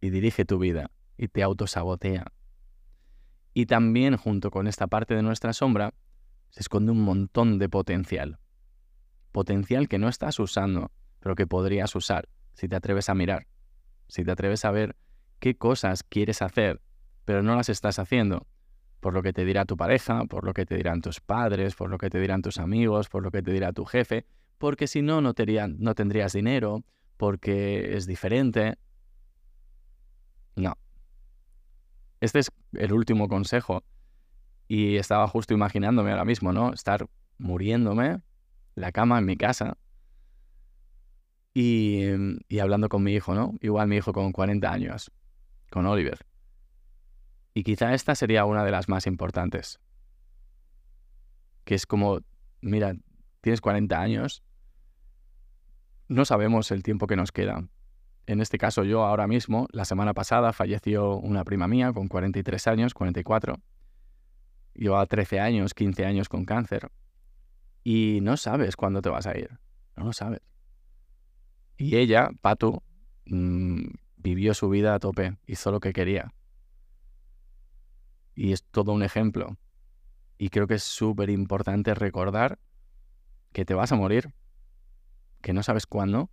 y 0.00 0.10
dirige 0.10 0.44
tu 0.44 0.58
vida 0.58 0.90
y 1.16 1.28
te 1.28 1.42
autosabotea. 1.42 2.26
Y 3.54 3.66
también 3.66 4.16
junto 4.16 4.50
con 4.50 4.66
esta 4.66 4.86
parte 4.86 5.14
de 5.14 5.22
nuestra 5.22 5.52
sombra 5.52 5.94
se 6.50 6.60
esconde 6.60 6.92
un 6.92 7.00
montón 7.00 7.58
de 7.58 7.68
potencial. 7.68 8.38
Potencial 9.34 9.88
que 9.88 9.98
no 9.98 10.08
estás 10.08 10.38
usando, 10.38 10.92
pero 11.18 11.34
que 11.34 11.48
podrías 11.48 11.96
usar 11.96 12.28
si 12.52 12.68
te 12.68 12.76
atreves 12.76 13.08
a 13.08 13.16
mirar, 13.16 13.48
si 14.06 14.22
te 14.22 14.30
atreves 14.30 14.64
a 14.64 14.70
ver 14.70 14.94
qué 15.40 15.56
cosas 15.56 16.04
quieres 16.04 16.40
hacer, 16.40 16.80
pero 17.24 17.42
no 17.42 17.56
las 17.56 17.68
estás 17.68 17.98
haciendo, 17.98 18.46
por 19.00 19.12
lo 19.12 19.24
que 19.24 19.32
te 19.32 19.44
dirá 19.44 19.64
tu 19.64 19.76
pareja, 19.76 20.24
por 20.26 20.44
lo 20.44 20.54
que 20.54 20.66
te 20.66 20.76
dirán 20.76 21.00
tus 21.00 21.20
padres, 21.20 21.74
por 21.74 21.90
lo 21.90 21.98
que 21.98 22.10
te 22.10 22.20
dirán 22.20 22.42
tus 22.42 22.58
amigos, 22.58 23.08
por 23.08 23.24
lo 23.24 23.32
que 23.32 23.42
te 23.42 23.50
dirá 23.50 23.72
tu 23.72 23.84
jefe, 23.84 24.24
porque 24.58 24.86
si 24.86 25.02
no, 25.02 25.20
no, 25.20 25.34
no 25.78 25.94
tendrías 25.96 26.32
dinero, 26.32 26.84
porque 27.16 27.96
es 27.96 28.06
diferente. 28.06 28.78
No. 30.54 30.78
Este 32.20 32.38
es 32.38 32.52
el 32.74 32.92
último 32.92 33.26
consejo. 33.26 33.82
Y 34.68 34.94
estaba 34.94 35.26
justo 35.26 35.54
imaginándome 35.54 36.12
ahora 36.12 36.24
mismo, 36.24 36.52
¿no? 36.52 36.72
Estar 36.72 37.08
muriéndome, 37.36 38.20
la 38.74 38.92
cama 38.92 39.18
en 39.18 39.26
mi 39.26 39.36
casa, 39.36 39.76
y, 41.56 42.02
y, 42.48 42.58
hablando 42.58 42.88
con 42.88 43.04
mi 43.04 43.12
hijo, 43.12 43.32
¿no? 43.34 43.54
Igual 43.60 43.86
mi 43.86 43.96
hijo 43.96 44.12
con 44.12 44.32
40 44.32 44.72
años, 44.72 45.12
con 45.70 45.86
Oliver. 45.86 46.26
Y 47.54 47.62
quizá 47.62 47.94
esta 47.94 48.16
sería 48.16 48.44
una 48.44 48.64
de 48.64 48.72
las 48.72 48.88
más 48.88 49.06
importantes. 49.06 49.78
Que 51.64 51.76
es 51.76 51.86
como, 51.86 52.18
mira, 52.60 52.96
tienes 53.40 53.60
40 53.60 54.00
años, 54.00 54.42
no 56.08 56.24
sabemos 56.24 56.72
el 56.72 56.82
tiempo 56.82 57.06
que 57.06 57.14
nos 57.14 57.30
queda. 57.30 57.68
En 58.26 58.40
este 58.40 58.58
caso 58.58 58.84
yo 58.84 59.04
ahora 59.04 59.26
mismo, 59.26 59.68
la 59.70 59.84
semana 59.84 60.14
pasada 60.14 60.52
falleció 60.52 61.16
una 61.16 61.44
prima 61.44 61.68
mía 61.68 61.92
con 61.92 62.08
43 62.08 62.66
años, 62.66 62.94
44. 62.94 63.60
Lleva 64.74 65.06
13 65.06 65.40
años, 65.40 65.74
15 65.74 66.04
años 66.04 66.28
con 66.28 66.44
cáncer. 66.44 66.90
Y 67.84 68.20
no 68.22 68.36
sabes 68.36 68.74
cuándo 68.74 69.02
te 69.02 69.10
vas 69.10 69.26
a 69.26 69.38
ir. 69.38 69.60
No 69.96 70.04
lo 70.04 70.12
sabes. 70.12 70.40
Y 71.76 71.96
ella, 71.96 72.30
Patu, 72.40 72.82
mm, 73.26 73.84
vivió 74.16 74.54
su 74.54 74.68
vida 74.68 74.94
a 74.94 74.98
tope, 74.98 75.36
hizo 75.46 75.70
lo 75.70 75.80
que 75.80 75.92
quería. 75.92 76.32
Y 78.34 78.52
es 78.52 78.64
todo 78.64 78.92
un 78.92 79.02
ejemplo. 79.02 79.56
Y 80.38 80.48
creo 80.48 80.66
que 80.66 80.74
es 80.74 80.82
súper 80.82 81.30
importante 81.30 81.94
recordar 81.94 82.58
que 83.52 83.64
te 83.64 83.74
vas 83.74 83.92
a 83.92 83.96
morir 83.96 84.34
que 85.44 85.52
no 85.52 85.62
sabes 85.62 85.86
cuándo 85.86 86.30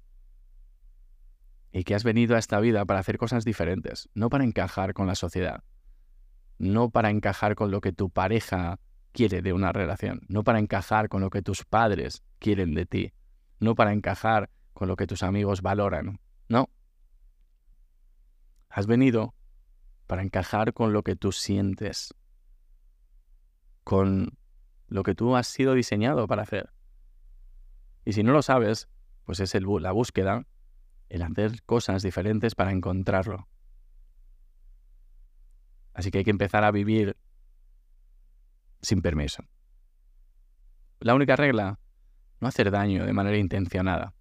y 1.73 1.83
que 1.83 1.95
has 1.95 2.05
venido 2.05 2.37
a 2.37 2.39
esta 2.39 2.61
vida 2.61 2.85
para 2.85 3.01
hacer 3.01 3.17
cosas 3.17 3.43
diferentes, 3.43 4.09
no 4.13 4.29
para 4.29 4.45
encajar 4.45 4.93
con 4.93 5.05
la 5.05 5.15
sociedad, 5.15 5.63
no 6.57 6.89
para 6.89 7.09
encajar 7.09 7.55
con 7.55 7.71
lo 7.71 7.81
que 7.81 7.91
tu 7.91 8.09
pareja 8.09 8.79
quiere 9.11 9.41
de 9.41 9.53
una 9.53 9.71
relación, 9.71 10.21
no 10.27 10.43
para 10.43 10.59
encajar 10.59 11.09
con 11.09 11.21
lo 11.21 11.29
que 11.29 11.41
tus 11.41 11.65
padres 11.65 12.23
quieren 12.39 12.73
de 12.73 12.85
ti, 12.85 13.13
no 13.59 13.75
para 13.75 13.93
encajar 13.93 14.49
con 14.73 14.87
lo 14.87 14.95
que 14.95 15.07
tus 15.07 15.23
amigos 15.23 15.61
valoran, 15.61 16.19
no. 16.47 16.69
Has 18.69 18.87
venido 18.87 19.35
para 20.07 20.23
encajar 20.23 20.73
con 20.73 20.93
lo 20.93 21.03
que 21.03 21.15
tú 21.15 21.31
sientes, 21.31 22.13
con 23.83 24.37
lo 24.87 25.03
que 25.03 25.15
tú 25.15 25.35
has 25.35 25.47
sido 25.47 25.73
diseñado 25.73 26.27
para 26.27 26.43
hacer. 26.43 26.71
Y 28.03 28.13
si 28.13 28.23
no 28.23 28.31
lo 28.31 28.41
sabes, 28.41 28.89
pues 29.25 29.39
es 29.39 29.53
la 29.53 29.91
búsqueda, 29.91 30.45
el 31.09 31.21
hacer 31.21 31.61
cosas 31.63 32.03
diferentes 32.03 32.55
para 32.55 32.71
encontrarlo. 32.71 33.47
Así 35.93 36.09
que 36.09 36.19
hay 36.19 36.23
que 36.23 36.31
empezar 36.31 36.63
a 36.63 36.71
vivir 36.71 37.17
sin 38.81 39.01
permiso. 39.01 39.43
La 40.99 41.15
única 41.15 41.35
regla, 41.35 41.79
no 42.39 42.47
hacer 42.47 42.71
daño 42.71 43.05
de 43.05 43.13
manera 43.13 43.37
intencionada, 43.37 44.13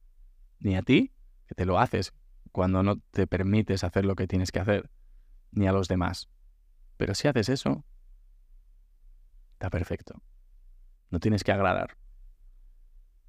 ni 0.58 0.76
a 0.76 0.82
ti, 0.82 1.12
que 1.46 1.54
te 1.54 1.64
lo 1.66 1.78
haces 1.78 2.12
cuando 2.52 2.82
no 2.82 2.96
te 3.10 3.26
permites 3.26 3.84
hacer 3.84 4.04
lo 4.04 4.16
que 4.16 4.26
tienes 4.26 4.52
que 4.52 4.60
hacer, 4.60 4.90
ni 5.52 5.66
a 5.66 5.72
los 5.72 5.88
demás. 5.88 6.28
Pero 6.96 7.14
si 7.14 7.28
haces 7.28 7.48
eso, 7.48 7.84
está 9.52 9.70
perfecto. 9.70 10.22
No 11.10 11.20
tienes 11.20 11.44
que 11.44 11.52
agradar. 11.52 11.96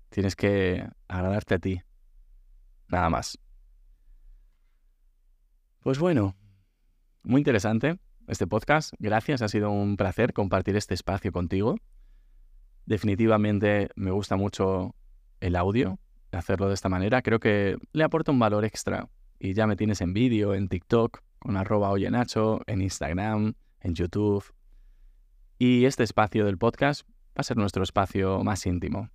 Tienes 0.09 0.35
que 0.35 0.87
agradarte 1.07 1.55
a 1.55 1.59
ti. 1.59 1.81
Nada 2.87 3.09
más. 3.09 3.39
Pues 5.79 5.97
bueno, 5.97 6.35
muy 7.23 7.39
interesante 7.39 7.97
este 8.31 8.47
podcast. 8.47 8.93
Gracias, 8.97 9.41
ha 9.41 9.49
sido 9.49 9.69
un 9.71 9.97
placer 9.97 10.33
compartir 10.33 10.77
este 10.77 10.93
espacio 10.93 11.33
contigo. 11.33 11.75
Definitivamente 12.85 13.89
me 13.95 14.11
gusta 14.11 14.37
mucho 14.37 14.95
el 15.41 15.57
audio, 15.57 15.99
hacerlo 16.31 16.69
de 16.69 16.73
esta 16.73 16.87
manera. 16.87 17.21
Creo 17.21 17.39
que 17.39 17.77
le 17.91 18.03
aporta 18.03 18.31
un 18.31 18.39
valor 18.39 18.63
extra. 18.63 19.09
Y 19.37 19.53
ya 19.53 19.67
me 19.67 19.75
tienes 19.75 20.01
en 20.01 20.13
vídeo, 20.13 20.53
en 20.53 20.69
TikTok, 20.69 21.19
con 21.39 21.57
arroba 21.57 21.89
oyenacho, 21.89 22.61
en 22.67 22.81
Instagram, 22.81 23.53
en 23.81 23.95
YouTube. 23.95 24.45
Y 25.57 25.85
este 25.85 26.03
espacio 26.03 26.45
del 26.45 26.57
podcast 26.57 27.07
va 27.09 27.41
a 27.41 27.43
ser 27.43 27.57
nuestro 27.57 27.83
espacio 27.83 28.43
más 28.43 28.65
íntimo. 28.65 29.09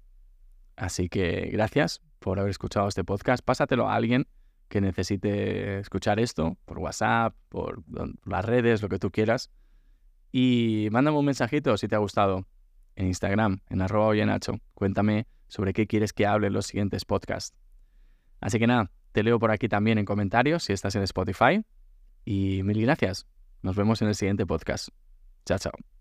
Así 0.77 1.09
que 1.09 1.49
gracias 1.53 2.03
por 2.19 2.39
haber 2.39 2.51
escuchado 2.51 2.87
este 2.89 3.03
podcast. 3.03 3.43
Pásatelo 3.43 3.89
a 3.89 3.95
alguien 3.95 4.27
que 4.69 4.81
necesite 4.81 5.79
escuchar 5.79 6.19
esto 6.19 6.57
por 6.65 6.79
WhatsApp, 6.79 7.35
por 7.49 7.83
las 8.25 8.45
redes, 8.45 8.83
lo 8.83 8.89
que 8.89 8.99
tú 8.99 9.11
quieras. 9.11 9.51
Y 10.33 10.89
mándame 10.91 11.19
un 11.19 11.25
mensajito 11.25 11.77
si 11.77 11.89
te 11.89 11.95
ha 11.95 11.99
gustado 11.99 12.47
en 12.97 13.07
Instagram, 13.07 13.61
en 13.69 13.83
arroba 13.83 14.07
oyenacho. 14.09 14.59
Cuéntame 14.75 15.27
sobre 15.49 15.73
qué 15.73 15.87
quieres 15.87 16.13
que 16.13 16.27
hable 16.27 16.49
en 16.49 16.53
los 16.53 16.67
siguientes 16.67 17.05
podcasts. 17.05 17.57
Así 18.41 18.59
que 18.59 18.67
nada, 18.67 18.91
te 19.13 19.23
leo 19.23 19.39
por 19.39 19.51
aquí 19.51 19.69
también 19.69 19.99
en 19.99 20.05
comentarios 20.05 20.65
si 20.65 20.73
estás 20.73 20.95
en 20.97 21.03
Spotify. 21.03 21.65
Y 22.25 22.63
mil 22.65 22.83
gracias. 22.83 23.27
Nos 23.63 23.77
vemos 23.77 24.03
en 24.03 24.09
el 24.09 24.15
siguiente 24.15 24.47
podcast. 24.47 24.89
Chao, 25.45 25.59
chao. 25.59 25.96